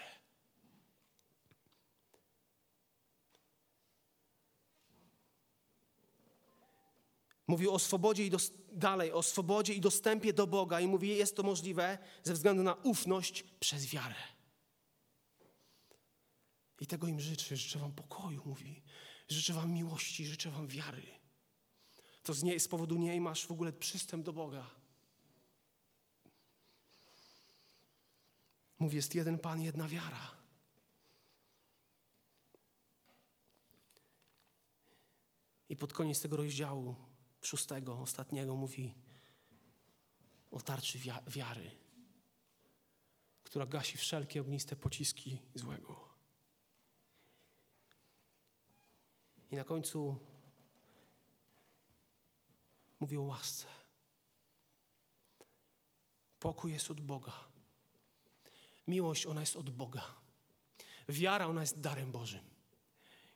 Mówi 7.47 7.69
o 7.69 7.79
swobodzie 7.79 8.27
i 8.27 8.31
dos- 8.31 8.53
dalej, 8.73 9.13
o 9.13 9.23
swobodzie 9.23 9.75
i 9.75 9.81
dostępie 9.81 10.33
do 10.33 10.47
Boga 10.47 10.81
i 10.81 10.87
mówi, 10.87 11.09
jest 11.09 11.37
to 11.37 11.43
możliwe 11.43 11.99
ze 12.23 12.35
względu 12.35 12.63
na 12.63 12.75
ufność 12.75 13.43
przez 13.61 13.87
wiarę. 13.87 14.15
I 16.81 16.87
tego 16.87 17.07
im 17.07 17.21
życzę. 17.21 17.57
Życzę 17.57 17.79
wam 17.79 17.93
pokoju, 17.93 18.43
mówi. 18.47 18.83
Życzę 19.29 19.53
wam 19.53 19.73
miłości, 19.73 20.27
życzę 20.27 20.51
wam 20.51 20.69
wiary. 20.69 21.03
To 22.23 22.35
z, 22.35 22.43
niej, 22.43 22.61
z 22.61 22.69
powodu 22.69 22.97
niej 22.97 23.21
masz 23.21 23.47
w 23.47 23.53
ogóle 23.53 23.73
przystęp 23.73 24.25
do 24.25 24.33
Boga. 24.33 24.80
Mówi, 28.81 28.97
jest 28.97 29.15
jeden 29.15 29.39
Pan, 29.39 29.63
jedna 29.63 29.89
wiara. 29.89 30.31
I 35.69 35.77
pod 35.77 35.93
koniec 35.93 36.21
tego 36.21 36.37
rozdziału, 36.37 36.97
szóstego, 37.43 37.99
ostatniego, 37.99 38.57
mówi 38.57 38.95
o 40.51 40.61
tarczy 40.61 40.99
wiary, 41.27 41.71
która 43.45 43.67
gasi 43.67 43.99
wszelkie 43.99 44.41
ogniste 44.41 44.77
pociski 44.77 45.39
złego. 45.55 46.09
I 49.51 49.57
na 49.57 49.65
końcu 49.65 50.19
mówi 53.01 53.17
o 53.17 53.23
łasce. 53.23 53.67
Pokój 56.39 56.73
jest 56.73 56.91
od 56.91 57.01
Boga. 57.01 57.50
Miłość, 58.91 59.27
ona 59.27 59.41
jest 59.41 59.57
od 59.57 59.71
Boga. 59.71 60.03
Wiara, 61.09 61.47
ona 61.47 61.61
jest 61.61 61.81
darem 61.81 62.13
Bożym. 62.13 62.41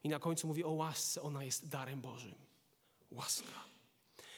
I 0.05 0.09
na 0.09 0.19
końcu 0.19 0.47
mówi 0.47 0.65
o 0.65 0.71
łasce, 0.71 1.23
ona 1.23 1.45
jest 1.45 1.69
darem 1.69 2.01
Bożym. 2.01 2.35
Łaska. 3.11 3.65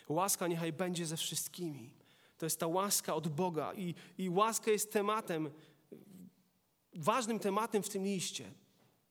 Łaska 0.09 0.47
niechaj 0.47 0.73
będzie 0.73 1.07
ze 1.07 1.17
wszystkimi. 1.17 1.91
To 2.39 2.47
jest 2.47 2.61
ta 2.61 2.67
łaska 2.67 3.15
od 3.15 3.29
Boga. 3.29 3.75
I, 3.75 3.95
i 4.19 4.29
łaska 4.29 4.71
jest 4.71 4.93
tematem, 4.93 5.51
ważnym 6.93 7.39
tematem 7.39 7.83
w 7.83 7.89
tym 7.89 8.05
liście. 8.05 8.53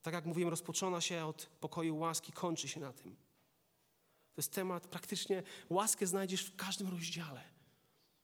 Tak 0.02 0.14
jak 0.14 0.26
mówiłem, 0.26 0.50
rozpoczyna 0.50 1.02
się 1.02 1.26
od 1.26 1.46
pokoju 1.46 1.98
łaski, 1.98 2.32
kończy 2.32 2.68
się 2.68 2.80
na 2.80 2.94
tym. 2.94 3.16
To 4.34 4.40
jest 4.40 4.54
temat, 4.54 4.88
praktycznie 4.88 5.44
łaskę 5.70 6.08
znajdziesz 6.08 6.46
w 6.46 6.56
każdym 6.56 6.88
rozdziale. 6.88 7.44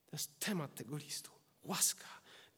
To 0.05 0.15
jest 0.15 0.39
temat 0.39 0.75
tego 0.75 0.97
listu. 0.97 1.31
Łaska 1.63 2.07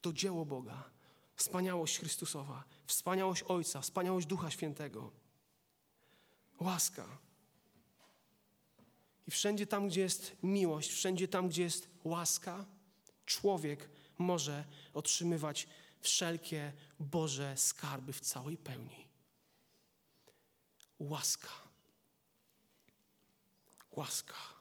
to 0.02 0.14
dzieło 0.14 0.46
Boga, 0.46 0.90
wspaniałość 1.36 2.00
Chrystusowa, 2.00 2.64
wspaniałość 2.86 3.44
Ojca, 3.44 3.82
wspaniałość 3.82 4.28
Ducha 4.28 4.52
Świętego. 4.52 5.12
Łaska. 6.60 7.18
I 9.28 9.32
wszędzie 9.32 9.68
tam, 9.68 9.88
gdzie 9.88 10.02
jest 10.02 10.36
miłość, 10.44 10.92
wszędzie 10.92 11.28
tam, 11.28 11.50
gdzie 11.50 11.64
jest 11.64 11.90
łaska, 12.04 12.66
człowiek 13.26 13.90
może 14.18 14.66
otrzymywać 14.94 15.68
wszelkie 16.00 16.74
Boże 17.00 17.58
skarby 17.58 18.14
w 18.14 18.20
całej 18.20 18.58
pełni. 18.58 19.08
Łaska. 21.00 21.50
Łaska. 23.92 24.53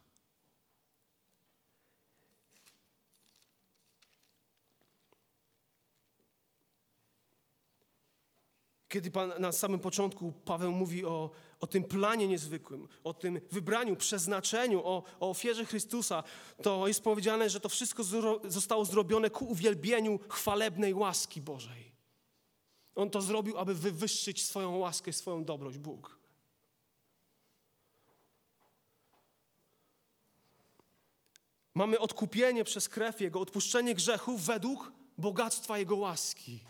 Kiedy 8.92 9.10
Pan, 9.10 9.32
na 9.38 9.52
samym 9.52 9.80
początku 9.80 10.32
Paweł 10.32 10.72
mówi 10.72 11.04
o, 11.04 11.30
o 11.60 11.66
tym 11.66 11.84
planie 11.84 12.28
niezwykłym, 12.28 12.88
o 13.04 13.14
tym 13.14 13.40
wybraniu, 13.50 13.96
przeznaczeniu, 13.96 14.80
o, 14.84 15.02
o 15.20 15.30
ofierze 15.30 15.64
Chrystusa, 15.64 16.22
to 16.62 16.88
jest 16.88 17.02
powiedziane, 17.02 17.50
że 17.50 17.60
to 17.60 17.68
wszystko 17.68 18.04
zro, 18.04 18.40
zostało 18.44 18.84
zrobione 18.84 19.30
ku 19.30 19.44
uwielbieniu 19.44 20.18
chwalebnej 20.28 20.94
łaski 20.94 21.40
Bożej. 21.40 21.92
On 22.94 23.10
to 23.10 23.22
zrobił, 23.22 23.58
aby 23.58 23.74
wywyższyć 23.74 24.44
swoją 24.44 24.76
łaskę, 24.76 25.12
swoją 25.12 25.44
dobroć, 25.44 25.78
Bóg. 25.78 26.18
Mamy 31.74 31.98
odkupienie 31.98 32.64
przez 32.64 32.88
krew 32.88 33.20
Jego, 33.20 33.40
odpuszczenie 33.40 33.94
grzechów 33.94 34.44
według 34.44 34.92
bogactwa 35.18 35.78
Jego 35.78 35.96
łaski. 35.96 36.60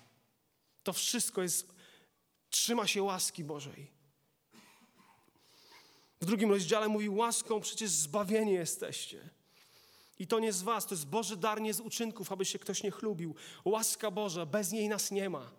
To 0.82 0.92
wszystko 0.92 1.42
jest, 1.42 1.81
trzyma 2.62 2.86
się 2.86 3.02
łaski 3.02 3.44
Bożej. 3.44 3.90
W 6.20 6.24
drugim 6.26 6.50
rozdziale 6.50 6.88
mówi, 6.88 7.08
łaską 7.08 7.60
przecież 7.60 7.90
zbawieni 7.90 8.52
jesteście. 8.52 9.30
I 10.18 10.26
to 10.26 10.38
nie 10.38 10.52
z 10.52 10.62
was, 10.62 10.86
to 10.86 10.94
jest 10.94 11.06
Boży 11.06 11.36
dar, 11.36 11.60
nie 11.60 11.74
z 11.74 11.80
uczynków, 11.80 12.32
aby 12.32 12.44
się 12.44 12.58
ktoś 12.58 12.82
nie 12.82 12.90
chlubił. 12.90 13.34
Łaska 13.64 14.10
Boża, 14.10 14.46
bez 14.46 14.72
niej 14.72 14.88
nas 14.88 15.10
nie 15.10 15.30
ma. 15.30 15.50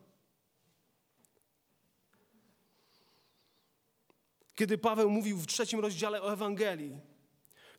Kiedy 4.56 4.78
Paweł 4.78 5.10
mówił 5.10 5.38
w 5.38 5.48
trzecim 5.48 5.80
rozdziale 5.80 6.22
o 6.22 6.34
Ewangelii, 6.34 7.00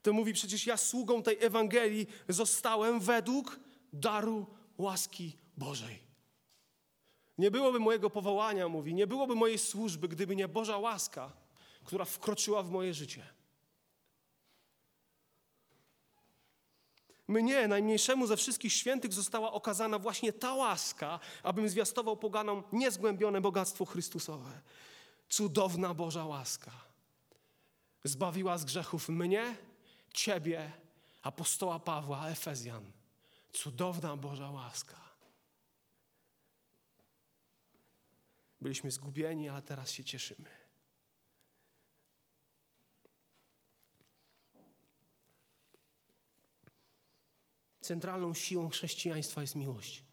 to 0.03 0.13
mówi 0.13 0.33
przecież 0.33 0.67
ja 0.67 0.77
sługą 0.77 1.23
tej 1.23 1.45
Ewangelii 1.45 2.07
zostałem 2.29 3.01
według 3.01 3.61
daru 3.93 4.47
łaski 4.79 5.37
Bożej. 5.57 6.14
Nie 7.39 7.51
byłoby 7.51 7.79
mojego 7.79 8.11
powołania, 8.11 8.69
mówi, 8.69 8.95
nie 8.95 9.07
byłoby 9.07 9.35
mojej 9.35 9.59
służby, 9.59 10.09
gdyby 10.09 10.37
nie 10.37 10.49
Boża 10.49 10.79
łaska, 10.79 11.33
która 11.85 12.05
wkroczyła 12.05 12.63
w 12.63 12.71
moje 12.71 12.95
życie. 12.95 13.27
Mnie, 17.29 17.69
najmniejszemu 17.69 18.27
ze 18.27 18.37
wszystkich 18.37 18.73
świętych, 18.73 19.13
została 19.13 19.53
okazana 19.53 19.99
właśnie 19.99 20.33
ta 20.33 20.55
łaska, 20.55 21.21
abym 21.43 21.69
zwiastował 21.69 22.17
poganom 22.17 22.63
niezgłębione 22.73 23.41
bogactwo 23.41 23.85
Chrystusowe. 23.85 24.61
Cudowna 25.29 25.95
Boża 25.95 26.25
łaska. 26.25 26.71
Zbawiła 28.05 28.59
z 28.59 28.65
grzechów 28.65 29.09
mnie, 29.09 29.57
Ciebie, 30.15 30.73
apostoła 31.23 31.79
Pawła, 31.79 32.29
Efezjan. 32.29 32.93
Cudowna 33.53 34.17
Boża 34.17 34.51
łaska. 34.51 35.04
Byliśmy 38.65 38.91
zgubieni, 38.91 39.49
ale 39.49 39.63
teraz 39.63 39.91
się 39.91 40.05
cieszymy. 40.05 40.51
Centralną 47.81 48.35
siłą 48.35 48.69
chrześcijaństwa 48.69 49.41
jest 49.41 49.55
miłość. 49.55 50.05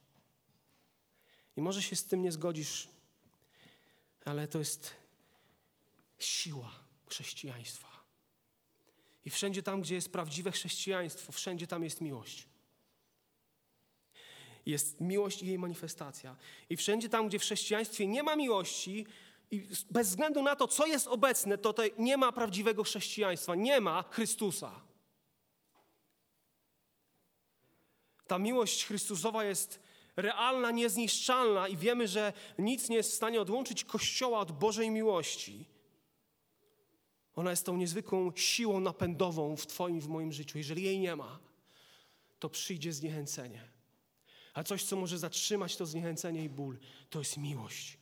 I 1.57 1.61
może 1.61 1.81
się 1.81 1.95
z 1.95 2.05
tym 2.05 2.21
nie 2.21 2.31
zgodzisz, 2.31 2.89
ale 4.25 4.47
to 4.47 4.59
jest 4.59 4.95
siła 6.19 6.71
chrześcijaństwa. 7.05 8.03
I 9.25 9.29
wszędzie 9.29 9.63
tam, 9.63 9.81
gdzie 9.81 9.95
jest 9.95 10.11
prawdziwe 10.11 10.51
chrześcijaństwo, 10.51 11.31
wszędzie 11.31 11.67
tam 11.67 11.83
jest 11.83 12.01
miłość. 12.01 12.50
Jest 14.65 15.01
miłość 15.01 15.43
i 15.43 15.47
jej 15.47 15.59
manifestacja. 15.59 16.35
I 16.69 16.77
wszędzie 16.77 17.09
tam, 17.09 17.27
gdzie 17.27 17.39
w 17.39 17.41
chrześcijaństwie 17.41 18.07
nie 18.07 18.23
ma 18.23 18.35
miłości, 18.35 19.05
i 19.51 19.67
bez 19.91 20.09
względu 20.09 20.41
na 20.41 20.55
to, 20.55 20.67
co 20.67 20.85
jest 20.85 21.07
obecne, 21.07 21.57
to 21.57 21.73
tutaj 21.73 21.93
nie 21.97 22.17
ma 22.17 22.31
prawdziwego 22.31 22.83
chrześcijaństwa, 22.83 23.55
nie 23.55 23.81
ma 23.81 24.03
Chrystusa. 24.03 24.81
Ta 28.27 28.39
miłość 28.39 28.85
Chrystusowa 28.85 29.43
jest 29.43 29.79
realna, 30.15 30.71
niezniszczalna 30.71 31.67
i 31.67 31.77
wiemy, 31.77 32.07
że 32.07 32.33
nic 32.59 32.89
nie 32.89 32.95
jest 32.95 33.11
w 33.11 33.15
stanie 33.15 33.41
odłączyć 33.41 33.83
Kościoła 33.83 34.39
od 34.39 34.51
Bożej 34.51 34.91
miłości. 34.91 35.65
Ona 37.35 37.49
jest 37.49 37.65
tą 37.65 37.77
niezwykłą 37.77 38.31
siłą 38.35 38.79
napędową 38.79 39.55
w 39.55 39.67
Twoim, 39.67 40.01
w 40.01 40.07
moim 40.07 40.31
życiu. 40.31 40.57
Jeżeli 40.57 40.83
jej 40.83 40.99
nie 40.99 41.15
ma, 41.15 41.39
to 42.39 42.49
przyjdzie 42.49 42.93
zniechęcenie. 42.93 43.70
A 44.53 44.63
coś, 44.63 44.83
co 44.83 44.95
może 44.95 45.17
zatrzymać 45.17 45.77
to 45.77 45.85
zniechęcenie 45.85 46.43
i 46.43 46.49
ból, 46.49 46.77
to 47.09 47.19
jest 47.19 47.37
miłość. 47.37 47.97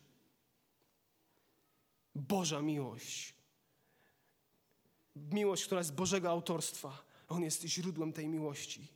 Boża 2.16 2.62
miłość. 2.62 3.34
Miłość, 5.16 5.66
która 5.66 5.82
jest 5.82 5.96
Bożego 5.96 6.30
autorstwa. 6.30 7.04
On 7.28 7.44
jest 7.44 7.64
źródłem 7.64 8.14
tej 8.14 8.28
miłości. 8.28 8.88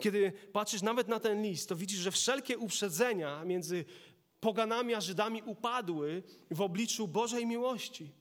Kiedy 0.00 0.32
patrzysz 0.52 0.82
nawet 0.82 1.08
na 1.08 1.20
ten 1.20 1.42
list, 1.42 1.68
to 1.68 1.76
widzisz, 1.76 1.98
że 1.98 2.10
wszelkie 2.10 2.58
uprzedzenia 2.58 3.44
między 3.44 3.84
poganami 4.40 4.94
a 4.94 5.00
Żydami 5.00 5.42
upadły 5.42 6.22
w 6.50 6.60
obliczu 6.60 7.08
Bożej 7.08 7.46
miłości. 7.46 8.12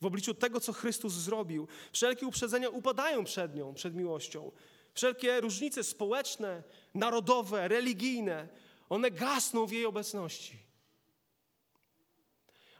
W 0.00 0.06
obliczu 0.06 0.34
tego, 0.34 0.60
co 0.60 0.72
Chrystus 0.72 1.12
zrobił. 1.12 1.68
Wszelkie 1.92 2.26
uprzedzenia 2.26 2.68
upadają 2.68 3.24
przed 3.24 3.54
nią, 3.54 3.74
przed 3.74 3.94
miłością. 3.94 4.52
Wszelkie 4.96 5.40
różnice 5.40 5.84
społeczne, 5.84 6.62
narodowe, 6.94 7.68
religijne, 7.68 8.48
one 8.88 9.10
gasną 9.10 9.66
w 9.66 9.72
jej 9.72 9.86
obecności. 9.86 10.58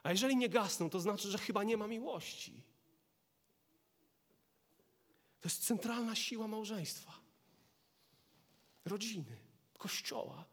A 0.03 0.11
jeżeli 0.11 0.37
nie 0.37 0.49
gasną, 0.49 0.91
to 0.91 1.01
znaczy, 1.01 1.31
że 1.31 1.39
chyba 1.39 1.65
nie 1.65 1.77
ma 1.77 1.87
miłości. 1.87 2.63
To 5.41 5.49
jest 5.49 5.65
centralna 5.65 6.15
siła 6.15 6.49
małżeństwa, 6.49 7.13
rodziny, 8.85 9.37
kościoła. 9.79 10.45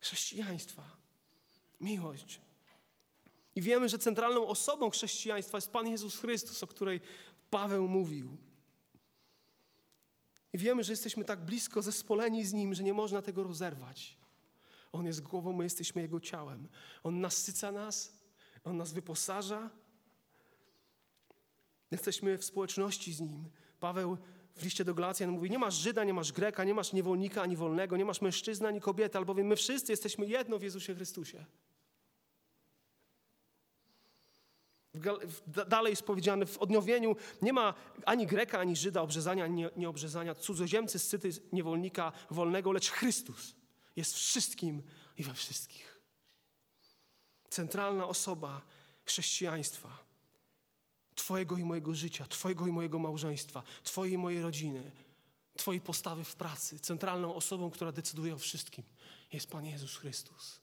chrześcijaństwa. 0.00 0.96
Miłość. 1.80 2.40
I 3.54 3.62
wiemy, 3.62 3.88
że 3.88 3.98
centralną 3.98 4.46
osobą 4.46 4.90
chrześcijaństwa 4.90 5.56
jest 5.58 5.70
Pan 5.70 5.88
Jezus 5.88 6.18
Chrystus, 6.18 6.62
o 6.62 6.66
której 6.66 7.00
Paweł 7.50 7.88
mówił. 7.88 8.49
I 10.52 10.58
wiemy, 10.58 10.84
że 10.84 10.92
jesteśmy 10.92 11.24
tak 11.24 11.44
blisko 11.44 11.82
zespoleni 11.82 12.44
z 12.44 12.52
Nim, 12.52 12.74
że 12.74 12.82
nie 12.82 12.94
można 12.94 13.22
tego 13.22 13.42
rozerwać. 13.42 14.16
On 14.92 15.06
jest 15.06 15.20
głową, 15.20 15.52
my 15.52 15.64
jesteśmy 15.64 16.02
Jego 16.02 16.20
ciałem. 16.20 16.68
On 17.02 17.20
nasyca 17.20 17.72
nas, 17.72 18.12
On 18.64 18.76
nas 18.76 18.92
wyposaża. 18.92 19.70
Jesteśmy 21.90 22.38
w 22.38 22.44
społeczności 22.44 23.12
z 23.12 23.20
Nim. 23.20 23.44
Paweł 23.80 24.18
w 24.54 24.64
liście 24.64 24.84
do 24.84 24.94
Galacjan 24.94 25.30
mówi, 25.30 25.50
nie 25.50 25.58
masz 25.58 25.74
Żyda, 25.74 26.04
nie 26.04 26.14
masz 26.14 26.32
Greka, 26.32 26.64
nie 26.64 26.74
masz 26.74 26.92
niewolnika 26.92 27.42
ani 27.42 27.56
wolnego, 27.56 27.96
nie 27.96 28.04
masz 28.04 28.20
mężczyzny 28.20 28.68
ani 28.68 28.80
kobiety, 28.80 29.18
albowiem 29.18 29.46
my 29.46 29.56
wszyscy 29.56 29.92
jesteśmy 29.92 30.26
jedno 30.26 30.58
w 30.58 30.62
Jezusie 30.62 30.94
Chrystusie. 30.94 31.44
Dalej 35.68 35.90
jest 35.90 36.02
powiedziane, 36.02 36.46
w 36.46 36.58
odnowieniu 36.58 37.16
nie 37.42 37.52
ma 37.52 37.74
ani 38.06 38.26
Greka, 38.26 38.58
ani 38.58 38.76
Żyda, 38.76 39.02
obrzezania, 39.02 39.44
ani 39.44 39.64
nieobrzezania, 39.76 40.34
cudzoziemcy, 40.34 40.98
scyty, 40.98 41.30
niewolnika 41.52 42.12
wolnego, 42.30 42.72
lecz 42.72 42.90
Chrystus 42.90 43.54
jest 43.96 44.14
wszystkim 44.14 44.82
i 45.16 45.22
we 45.22 45.34
wszystkich. 45.34 46.00
Centralna 47.50 48.06
osoba 48.06 48.62
chrześcijaństwa, 49.04 49.98
Twojego 51.14 51.56
i 51.56 51.64
mojego 51.64 51.94
życia, 51.94 52.26
Twojego 52.26 52.66
i 52.66 52.72
mojego 52.72 52.98
małżeństwa, 52.98 53.62
Twojej 53.84 54.14
i 54.14 54.18
mojej 54.18 54.42
rodziny, 54.42 54.90
Twojej 55.56 55.80
postawy 55.80 56.24
w 56.24 56.36
pracy. 56.36 56.78
Centralną 56.78 57.34
osobą, 57.34 57.70
która 57.70 57.92
decyduje 57.92 58.34
o 58.34 58.38
wszystkim, 58.38 58.84
jest 59.32 59.50
Pan 59.50 59.66
Jezus 59.66 59.96
Chrystus. 59.96 60.60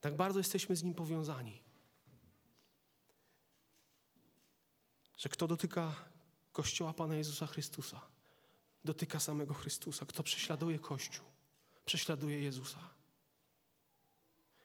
Tak 0.00 0.16
bardzo 0.16 0.38
jesteśmy 0.38 0.76
z 0.76 0.82
Nim 0.82 0.94
powiązani, 0.94 1.62
że 5.16 5.28
kto 5.28 5.46
dotyka 5.46 5.94
Kościoła 6.52 6.92
Pana 6.92 7.14
Jezusa 7.14 7.46
Chrystusa, 7.46 8.00
dotyka 8.84 9.20
samego 9.20 9.54
Chrystusa. 9.54 10.06
Kto 10.06 10.22
prześladuje 10.22 10.78
Kościół, 10.78 11.24
prześladuje 11.84 12.40
Jezusa. 12.40 12.90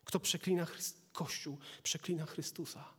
Kto 0.05 0.19
przeklina 0.19 0.65
Chryst 0.65 1.01
Kościół, 1.11 1.57
przeklina 1.83 2.25
Chrystusa. 2.25 2.93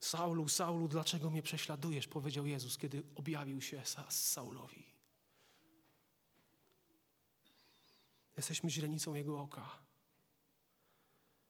Saulu, 0.00 0.48
Saulu, 0.48 0.88
dlaczego 0.88 1.30
mnie 1.30 1.42
prześladujesz? 1.42 2.08
powiedział 2.08 2.46
Jezus, 2.46 2.78
kiedy 2.78 3.02
objawił 3.14 3.60
się 3.60 3.82
Saulowi. 4.08 4.93
Jesteśmy 8.36 8.70
źrenicą 8.70 9.14
Jego 9.14 9.40
oka. 9.40 9.78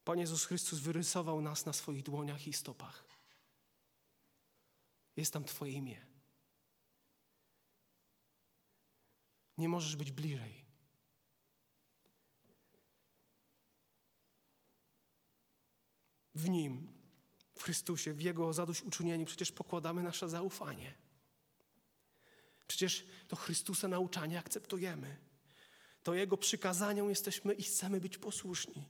Pan 0.05 0.19
Jezus 0.19 0.45
Chrystus 0.45 0.79
wyrysował 0.79 1.41
nas 1.41 1.67
na 1.67 1.73
swoich 1.73 2.03
dłoniach 2.03 2.47
i 2.47 2.53
stopach. 2.53 3.05
Jest 5.17 5.33
tam 5.33 5.45
Twoje 5.45 5.73
imię. 5.73 6.07
Nie 9.59 9.69
możesz 9.69 9.97
być 9.97 10.13
bliżej. 10.13 10.65
W 16.35 16.49
Nim, 16.49 16.93
w 17.55 17.63
Chrystusie, 17.63 18.15
w 18.15 18.21
Jego 18.21 18.53
zadośćuczynieniu 18.53 19.27
przecież 19.27 19.53
pokładamy 19.53 20.03
nasze 20.03 20.29
zaufanie. 20.29 20.95
Przecież 22.67 23.07
to 23.29 23.37
Chrystusa 23.37 23.89
nauczanie 23.89 24.39
akceptujemy. 24.39 25.17
To 26.05 26.15
Jego 26.15 26.37
przykazaniom 26.37 27.09
jesteśmy 27.09 27.55
i 27.55 27.63
chcemy 27.63 28.01
być 28.01 28.19
posłuszni. 28.19 28.83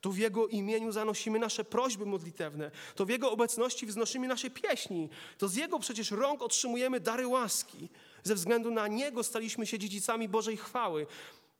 To 0.00 0.10
w 0.10 0.18
Jego 0.18 0.46
imieniu 0.46 0.92
zanosimy 0.92 1.38
nasze 1.38 1.64
prośby 1.64 2.06
modlitewne. 2.06 2.70
To 2.94 3.04
w 3.06 3.08
Jego 3.08 3.32
obecności 3.32 3.86
wznosimy 3.86 4.28
nasze 4.28 4.50
pieśni. 4.50 5.08
To 5.38 5.48
z 5.48 5.54
Jego 5.54 5.78
przecież 5.78 6.10
rąk 6.10 6.42
otrzymujemy 6.42 7.00
dary 7.00 7.26
łaski. 7.26 7.88
Ze 8.22 8.34
względu 8.34 8.70
na 8.70 8.88
Niego 8.88 9.22
staliśmy 9.22 9.66
się 9.66 9.78
dziedzicami 9.78 10.28
Bożej 10.28 10.56
chwały. 10.56 11.06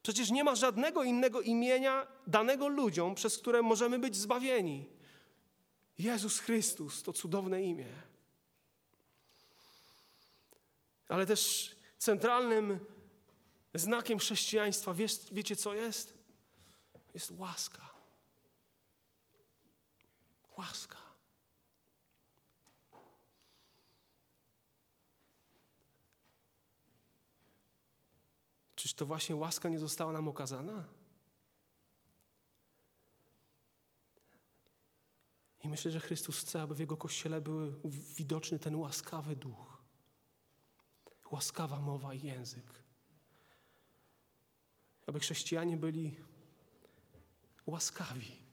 Przecież 0.03 0.31
nie 0.31 0.45
ma 0.45 0.55
żadnego 0.55 1.03
innego 1.03 1.41
imienia 1.41 2.07
danego 2.27 2.69
ludziom, 2.69 3.15
przez 3.15 3.39
które 3.39 3.63
możemy 3.63 3.99
być 3.99 4.17
zbawieni. 4.17 4.85
Jezus 5.99 6.39
Chrystus 6.39 7.03
to 7.03 7.13
cudowne 7.13 7.63
imię. 7.63 7.93
Ale 11.09 11.27
też 11.27 11.71
centralnym 11.99 12.81
znakiem 13.75 14.19
chrześcijaństwa, 14.19 14.95
wiesz, 14.95 15.19
wiecie 15.33 15.57
co 15.57 15.75
jest? 15.75 16.15
Jest 17.15 17.31
łaska. 17.31 17.91
Łaska. 20.57 20.99
Czyż 28.75 28.95
to 28.95 29.07
właśnie 29.07 29.37
łaska 29.37 29.69
nie 29.69 29.79
została 29.79 30.13
nam 30.13 30.29
okazana? 30.29 30.85
I 35.63 35.69
myślę, 35.69 35.91
że 35.91 36.01
Chrystus 36.01 36.39
chce, 36.39 36.63
aby 36.63 36.75
w 36.75 36.79
Jego 36.79 36.97
Kościele 36.97 37.41
był 37.41 37.81
widoczny 38.17 38.59
ten 38.59 38.77
łaskawy 38.77 39.37
duch, 39.37 39.83
łaskawa 41.31 41.81
mowa 41.81 42.15
i 42.15 42.23
język. 42.23 42.84
Aby 45.07 45.21
chrześcijanie 45.21 45.77
byli 45.77 46.17
łaskawi 47.67 48.45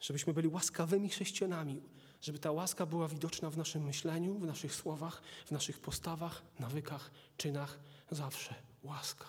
żebyśmy 0.00 0.32
byli 0.32 0.48
łaskawymi 0.48 1.08
chrześcijanami, 1.08 1.82
żeby 2.20 2.38
ta 2.38 2.52
łaska 2.52 2.86
była 2.86 3.08
widoczna 3.08 3.50
w 3.50 3.56
naszym 3.56 3.84
myśleniu, 3.84 4.38
w 4.38 4.46
naszych 4.46 4.74
słowach, 4.74 5.22
w 5.46 5.50
naszych 5.50 5.80
postawach, 5.80 6.42
nawykach, 6.58 7.10
czynach. 7.36 7.78
Zawsze 8.10 8.54
łaska. 8.82 9.28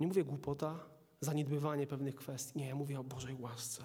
Nie 0.00 0.06
mówię 0.06 0.24
głupota, 0.24 0.80
zaniedbywanie 1.20 1.86
pewnych 1.86 2.16
kwestii. 2.16 2.58
Nie, 2.58 2.68
ja 2.68 2.74
mówię 2.74 3.00
o 3.00 3.04
Bożej 3.04 3.36
łasce. 3.40 3.82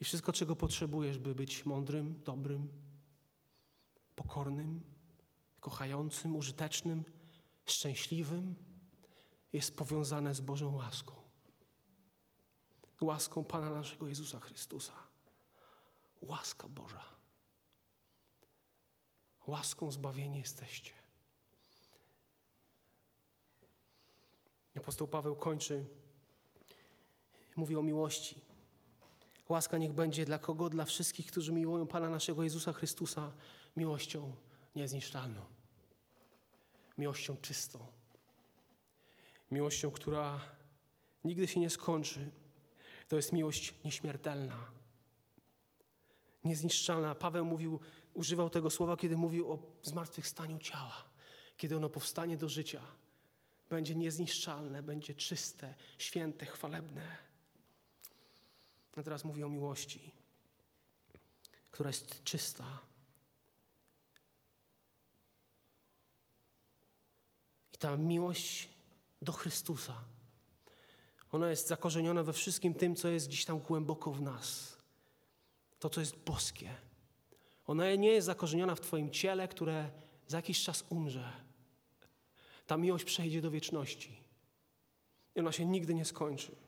I 0.00 0.04
wszystko, 0.04 0.32
czego 0.32 0.56
potrzebujesz, 0.56 1.18
by 1.18 1.34
być 1.34 1.66
mądrym, 1.66 2.22
dobrym, 2.24 2.68
pokornym, 4.16 4.80
kochającym, 5.60 6.36
użytecznym, 6.36 7.04
szczęśliwym, 7.66 8.54
jest 9.52 9.76
powiązane 9.76 10.34
z 10.34 10.40
Bożą 10.40 10.74
łaską. 10.74 11.14
Łaską 13.00 13.44
Pana 13.44 13.70
naszego 13.70 14.08
Jezusa 14.08 14.40
Chrystusa. 14.40 14.92
Łaska 16.20 16.68
Boża. 16.68 17.04
Łaską 19.46 19.90
zbawieni 19.90 20.38
jesteście. 20.38 20.92
Apostoł 24.76 25.08
Paweł 25.08 25.36
kończy, 25.36 25.86
mówi 27.56 27.76
o 27.76 27.82
miłości. 27.82 28.45
Łaska 29.48 29.78
niech 29.78 29.92
będzie 29.92 30.24
dla 30.24 30.38
kogo? 30.38 30.70
Dla 30.70 30.84
wszystkich, 30.84 31.26
którzy 31.26 31.52
miłują 31.52 31.86
Pana 31.86 32.10
naszego 32.10 32.42
Jezusa 32.42 32.72
Chrystusa 32.72 33.32
miłością 33.76 34.32
niezniszczalną, 34.76 35.40
miłością 36.98 37.36
czystą, 37.36 37.86
miłością, 39.50 39.90
która 39.90 40.40
nigdy 41.24 41.48
się 41.48 41.60
nie 41.60 41.70
skończy. 41.70 42.30
To 43.08 43.16
jest 43.16 43.32
miłość 43.32 43.74
nieśmiertelna, 43.84 44.70
niezniszczalna. 46.44 47.14
Paweł 47.14 47.44
mówił, 47.44 47.80
używał 48.14 48.50
tego 48.50 48.70
słowa, 48.70 48.96
kiedy 48.96 49.16
mówił 49.16 49.52
o 49.52 49.58
zmartwychwstaniu 49.82 50.58
ciała, 50.58 51.04
kiedy 51.56 51.76
ono 51.76 51.88
powstanie 51.88 52.36
do 52.36 52.48
życia. 52.48 52.80
Będzie 53.70 53.94
niezniszczalne, 53.94 54.82
będzie 54.82 55.14
czyste, 55.14 55.74
święte, 55.98 56.46
chwalebne. 56.46 57.25
A 58.96 59.02
teraz 59.02 59.24
mówi 59.24 59.44
o 59.44 59.48
miłości, 59.48 60.10
która 61.70 61.90
jest 61.90 62.24
czysta, 62.24 62.64
I 67.76 67.78
ta 67.78 67.96
miłość 67.96 68.68
do 69.22 69.32
Chrystusa, 69.32 70.04
ona 71.32 71.50
jest 71.50 71.68
zakorzeniona 71.68 72.22
we 72.22 72.32
wszystkim 72.32 72.74
tym, 72.74 72.96
co 72.96 73.08
jest 73.08 73.28
gdzieś 73.28 73.44
tam 73.44 73.58
głęboko 73.58 74.12
w 74.12 74.22
nas. 74.22 74.76
To, 75.78 75.90
co 75.90 76.00
jest 76.00 76.16
boskie. 76.16 76.74
Ona 77.66 77.94
nie 77.94 78.08
jest 78.08 78.26
zakorzeniona 78.26 78.74
w 78.74 78.80
Twoim 78.80 79.10
ciele, 79.10 79.48
które 79.48 79.90
za 80.26 80.38
jakiś 80.38 80.62
czas 80.62 80.84
umrze. 80.88 81.32
Ta 82.66 82.76
miłość 82.76 83.04
przejdzie 83.04 83.42
do 83.42 83.50
wieczności. 83.50 84.16
I 85.34 85.40
ona 85.40 85.52
się 85.52 85.66
nigdy 85.66 85.94
nie 85.94 86.04
skończy. 86.04 86.65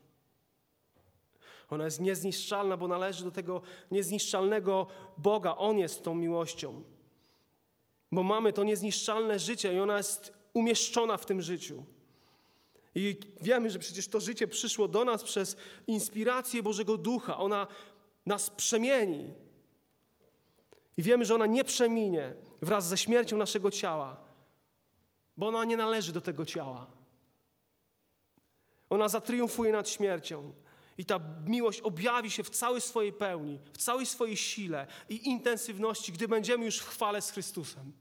Ona 1.69 1.85
jest 1.85 1.99
niezniszczalna, 1.99 2.77
bo 2.77 2.87
należy 2.87 3.23
do 3.23 3.31
tego 3.31 3.61
niezniszczalnego 3.91 4.87
Boga. 5.17 5.55
On 5.55 5.77
jest 5.77 6.03
tą 6.03 6.15
miłością. 6.15 6.83
Bo 8.11 8.23
mamy 8.23 8.53
to 8.53 8.63
niezniszczalne 8.63 9.39
życie 9.39 9.73
i 9.73 9.79
ona 9.79 9.97
jest 9.97 10.33
umieszczona 10.53 11.17
w 11.17 11.25
tym 11.25 11.41
życiu. 11.41 11.83
I 12.95 13.17
wiemy, 13.41 13.69
że 13.69 13.79
przecież 13.79 14.07
to 14.07 14.19
życie 14.19 14.47
przyszło 14.47 14.87
do 14.87 15.05
nas 15.05 15.23
przez 15.23 15.57
inspirację 15.87 16.63
Bożego 16.63 16.97
Ducha. 16.97 17.37
Ona 17.37 17.67
nas 18.25 18.49
przemieni. 18.49 19.33
I 20.97 21.03
wiemy, 21.03 21.25
że 21.25 21.35
ona 21.35 21.45
nie 21.45 21.63
przeminie 21.63 22.33
wraz 22.61 22.87
ze 22.87 22.97
śmiercią 22.97 23.37
naszego 23.37 23.71
ciała, 23.71 24.17
bo 25.37 25.47
ona 25.47 25.65
nie 25.65 25.77
należy 25.77 26.13
do 26.13 26.21
tego 26.21 26.45
ciała. 26.45 26.87
Ona 28.89 29.07
zatriumfuje 29.07 29.71
nad 29.71 29.89
śmiercią. 29.89 30.53
I 30.99 31.05
ta 31.05 31.19
miłość 31.45 31.81
objawi 31.81 32.31
się 32.31 32.43
w 32.43 32.49
całej 32.49 32.81
swojej 32.81 33.13
pełni, 33.13 33.59
w 33.73 33.77
całej 33.77 34.05
swojej 34.05 34.37
sile 34.37 34.87
i 35.09 35.27
intensywności, 35.27 36.11
gdy 36.11 36.27
będziemy 36.27 36.65
już 36.65 36.77
w 36.77 36.87
chwale 36.87 37.21
z 37.21 37.31
Chrystusem. 37.31 37.93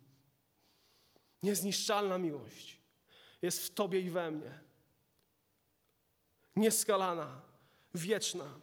Niezniszczalna 1.42 2.18
miłość 2.18 2.78
jest 3.42 3.66
w 3.66 3.74
Tobie 3.74 4.00
i 4.00 4.10
we 4.10 4.30
mnie. 4.30 4.60
Nieskalana, 6.56 7.40
wieczna. 7.94 8.60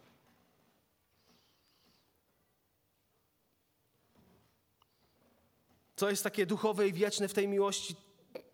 Co 5.96 6.10
jest 6.10 6.22
takie 6.22 6.46
duchowe 6.46 6.88
i 6.88 6.92
wieczne 6.92 7.28
w 7.28 7.34
tej 7.34 7.48
miłości? 7.48 7.96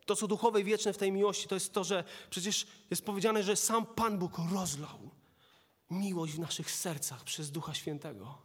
To, 0.07 0.17
co 0.17 0.29
duchowe 0.29 0.61
i 0.61 0.65
wieczne 0.65 0.93
w 0.93 0.99
tej 0.99 1.13
miłości, 1.13 1.49
to 1.49 1.55
jest 1.55 1.73
to, 1.73 1.85
że 1.85 2.05
przecież 2.31 2.67
jest 2.91 3.05
powiedziane, 3.05 3.43
że 3.43 3.57
sam 3.57 3.87
Pan 3.87 4.19
Bóg 4.19 4.33
rozlał 4.53 5.12
miłość 5.93 6.35
w 6.35 6.39
naszych 6.39 6.71
sercach 6.71 7.25
przez 7.25 7.51
Ducha 7.51 7.75
Świętego. 7.75 8.39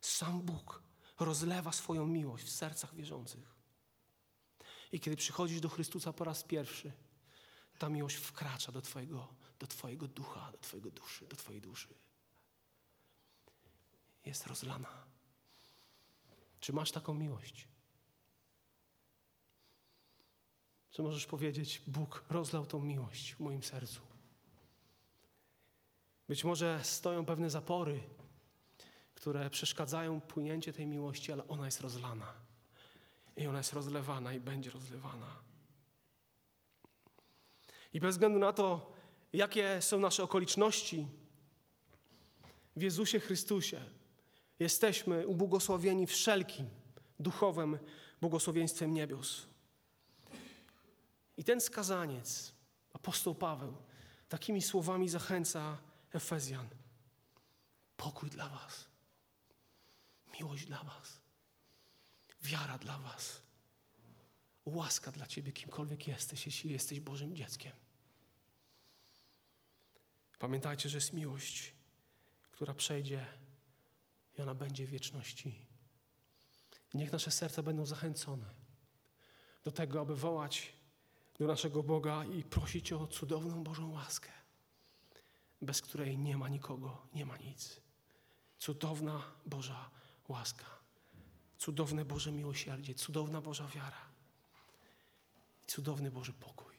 Sam 0.00 0.42
Bóg 0.42 0.82
rozlewa 1.18 1.72
swoją 1.72 2.06
miłość 2.06 2.44
w 2.44 2.50
sercach 2.50 2.94
wierzących. 2.94 3.54
I 4.92 5.00
kiedy 5.00 5.16
przychodzisz 5.16 5.60
do 5.60 5.68
Chrystusa 5.68 6.12
po 6.12 6.24
raz 6.24 6.44
pierwszy, 6.44 6.92
ta 7.78 7.88
miłość 7.88 8.16
wkracza 8.16 8.72
do 8.72 8.82
Twojego, 8.82 9.28
do 9.58 9.66
twojego 9.66 10.08
ducha, 10.08 10.52
do 10.52 10.58
Twojego 10.58 10.90
duszy, 10.90 11.26
do 11.26 11.36
Twojej 11.36 11.60
duszy. 11.60 11.88
Jest 14.26 14.46
rozlana. 14.46 15.04
Czy 16.60 16.72
masz 16.72 16.92
taką 16.92 17.14
miłość? 17.14 17.68
Czy 20.90 21.02
możesz 21.02 21.26
powiedzieć, 21.26 21.82
Bóg 21.86 22.24
rozlał 22.30 22.66
tą 22.66 22.80
miłość 22.80 23.34
w 23.34 23.40
moim 23.40 23.62
sercu? 23.62 24.09
Być 26.30 26.44
może 26.44 26.80
stoją 26.82 27.26
pewne 27.26 27.50
zapory, 27.50 28.00
które 29.14 29.50
przeszkadzają 29.50 30.20
płynięcie 30.20 30.72
tej 30.72 30.86
miłości, 30.86 31.32
ale 31.32 31.48
ona 31.48 31.64
jest 31.64 31.80
rozlana. 31.80 32.32
I 33.36 33.46
ona 33.46 33.58
jest 33.58 33.72
rozlewana 33.72 34.32
i 34.32 34.40
będzie 34.40 34.70
rozlewana. 34.70 35.36
I 37.92 38.00
bez 38.00 38.14
względu 38.14 38.38
na 38.38 38.52
to, 38.52 38.92
jakie 39.32 39.82
są 39.82 39.98
nasze 39.98 40.22
okoliczności, 40.22 41.06
w 42.76 42.82
Jezusie 42.82 43.20
Chrystusie 43.20 43.84
jesteśmy 44.58 45.26
ubłogosławieni 45.26 46.06
wszelkim 46.06 46.66
duchowym 47.20 47.78
błogosławieństwem 48.20 48.94
niebios. 48.94 49.46
I 51.36 51.44
ten 51.44 51.60
skazaniec, 51.60 52.52
apostoł 52.92 53.34
Paweł, 53.34 53.76
takimi 54.28 54.62
słowami 54.62 55.08
zachęca 55.08 55.89
Efezjan. 56.12 56.68
Pokój 57.96 58.30
dla 58.30 58.48
Was, 58.48 58.84
miłość 60.40 60.66
dla 60.66 60.82
Was, 60.82 61.20
wiara 62.42 62.78
dla 62.78 62.98
Was, 62.98 63.42
łaska 64.64 65.12
dla 65.12 65.26
Ciebie, 65.26 65.52
kimkolwiek 65.52 66.08
jesteś, 66.08 66.46
jeśli 66.46 66.70
jesteś 66.72 67.00
Bożym 67.00 67.36
dzieckiem. 67.36 67.72
Pamiętajcie, 70.38 70.88
że 70.88 70.96
jest 70.96 71.12
miłość, 71.12 71.74
która 72.50 72.74
przejdzie 72.74 73.26
i 74.38 74.42
ona 74.42 74.54
będzie 74.54 74.86
w 74.86 74.90
wieczności. 74.90 75.66
Niech 76.94 77.12
nasze 77.12 77.30
serca 77.30 77.62
będą 77.62 77.86
zachęcone 77.86 78.54
do 79.64 79.72
tego, 79.72 80.00
aby 80.00 80.16
wołać 80.16 80.72
do 81.38 81.46
naszego 81.46 81.82
Boga 81.82 82.24
i 82.24 82.44
prosić 82.44 82.92
o 82.92 83.06
cudowną 83.06 83.64
Bożą 83.64 83.90
łaskę, 83.90 84.30
bez 85.62 85.80
której 85.80 86.18
nie 86.18 86.36
ma 86.36 86.48
nikogo, 86.48 87.06
nie 87.14 87.26
ma 87.26 87.36
nic. 87.36 87.80
Cudowna 88.58 89.22
Boża 89.46 89.90
łaska, 90.28 90.66
cudowne 91.58 92.04
Boże 92.04 92.32
miłosierdzie, 92.32 92.94
cudowna 92.94 93.40
Boża 93.40 93.66
wiara 93.66 94.10
i 95.62 95.66
cudowny 95.66 96.10
Boży 96.10 96.32
pokój. 96.32 96.74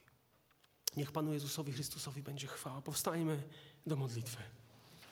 Niech 0.97 1.11
Panu 1.11 1.33
Jezusowi 1.33 1.73
Chrystusowi 1.73 2.23
będzie 2.23 2.47
chwała. 2.47 2.81
Powstajmy 2.81 3.43
do 3.85 3.95
modlitwy. 3.95 4.43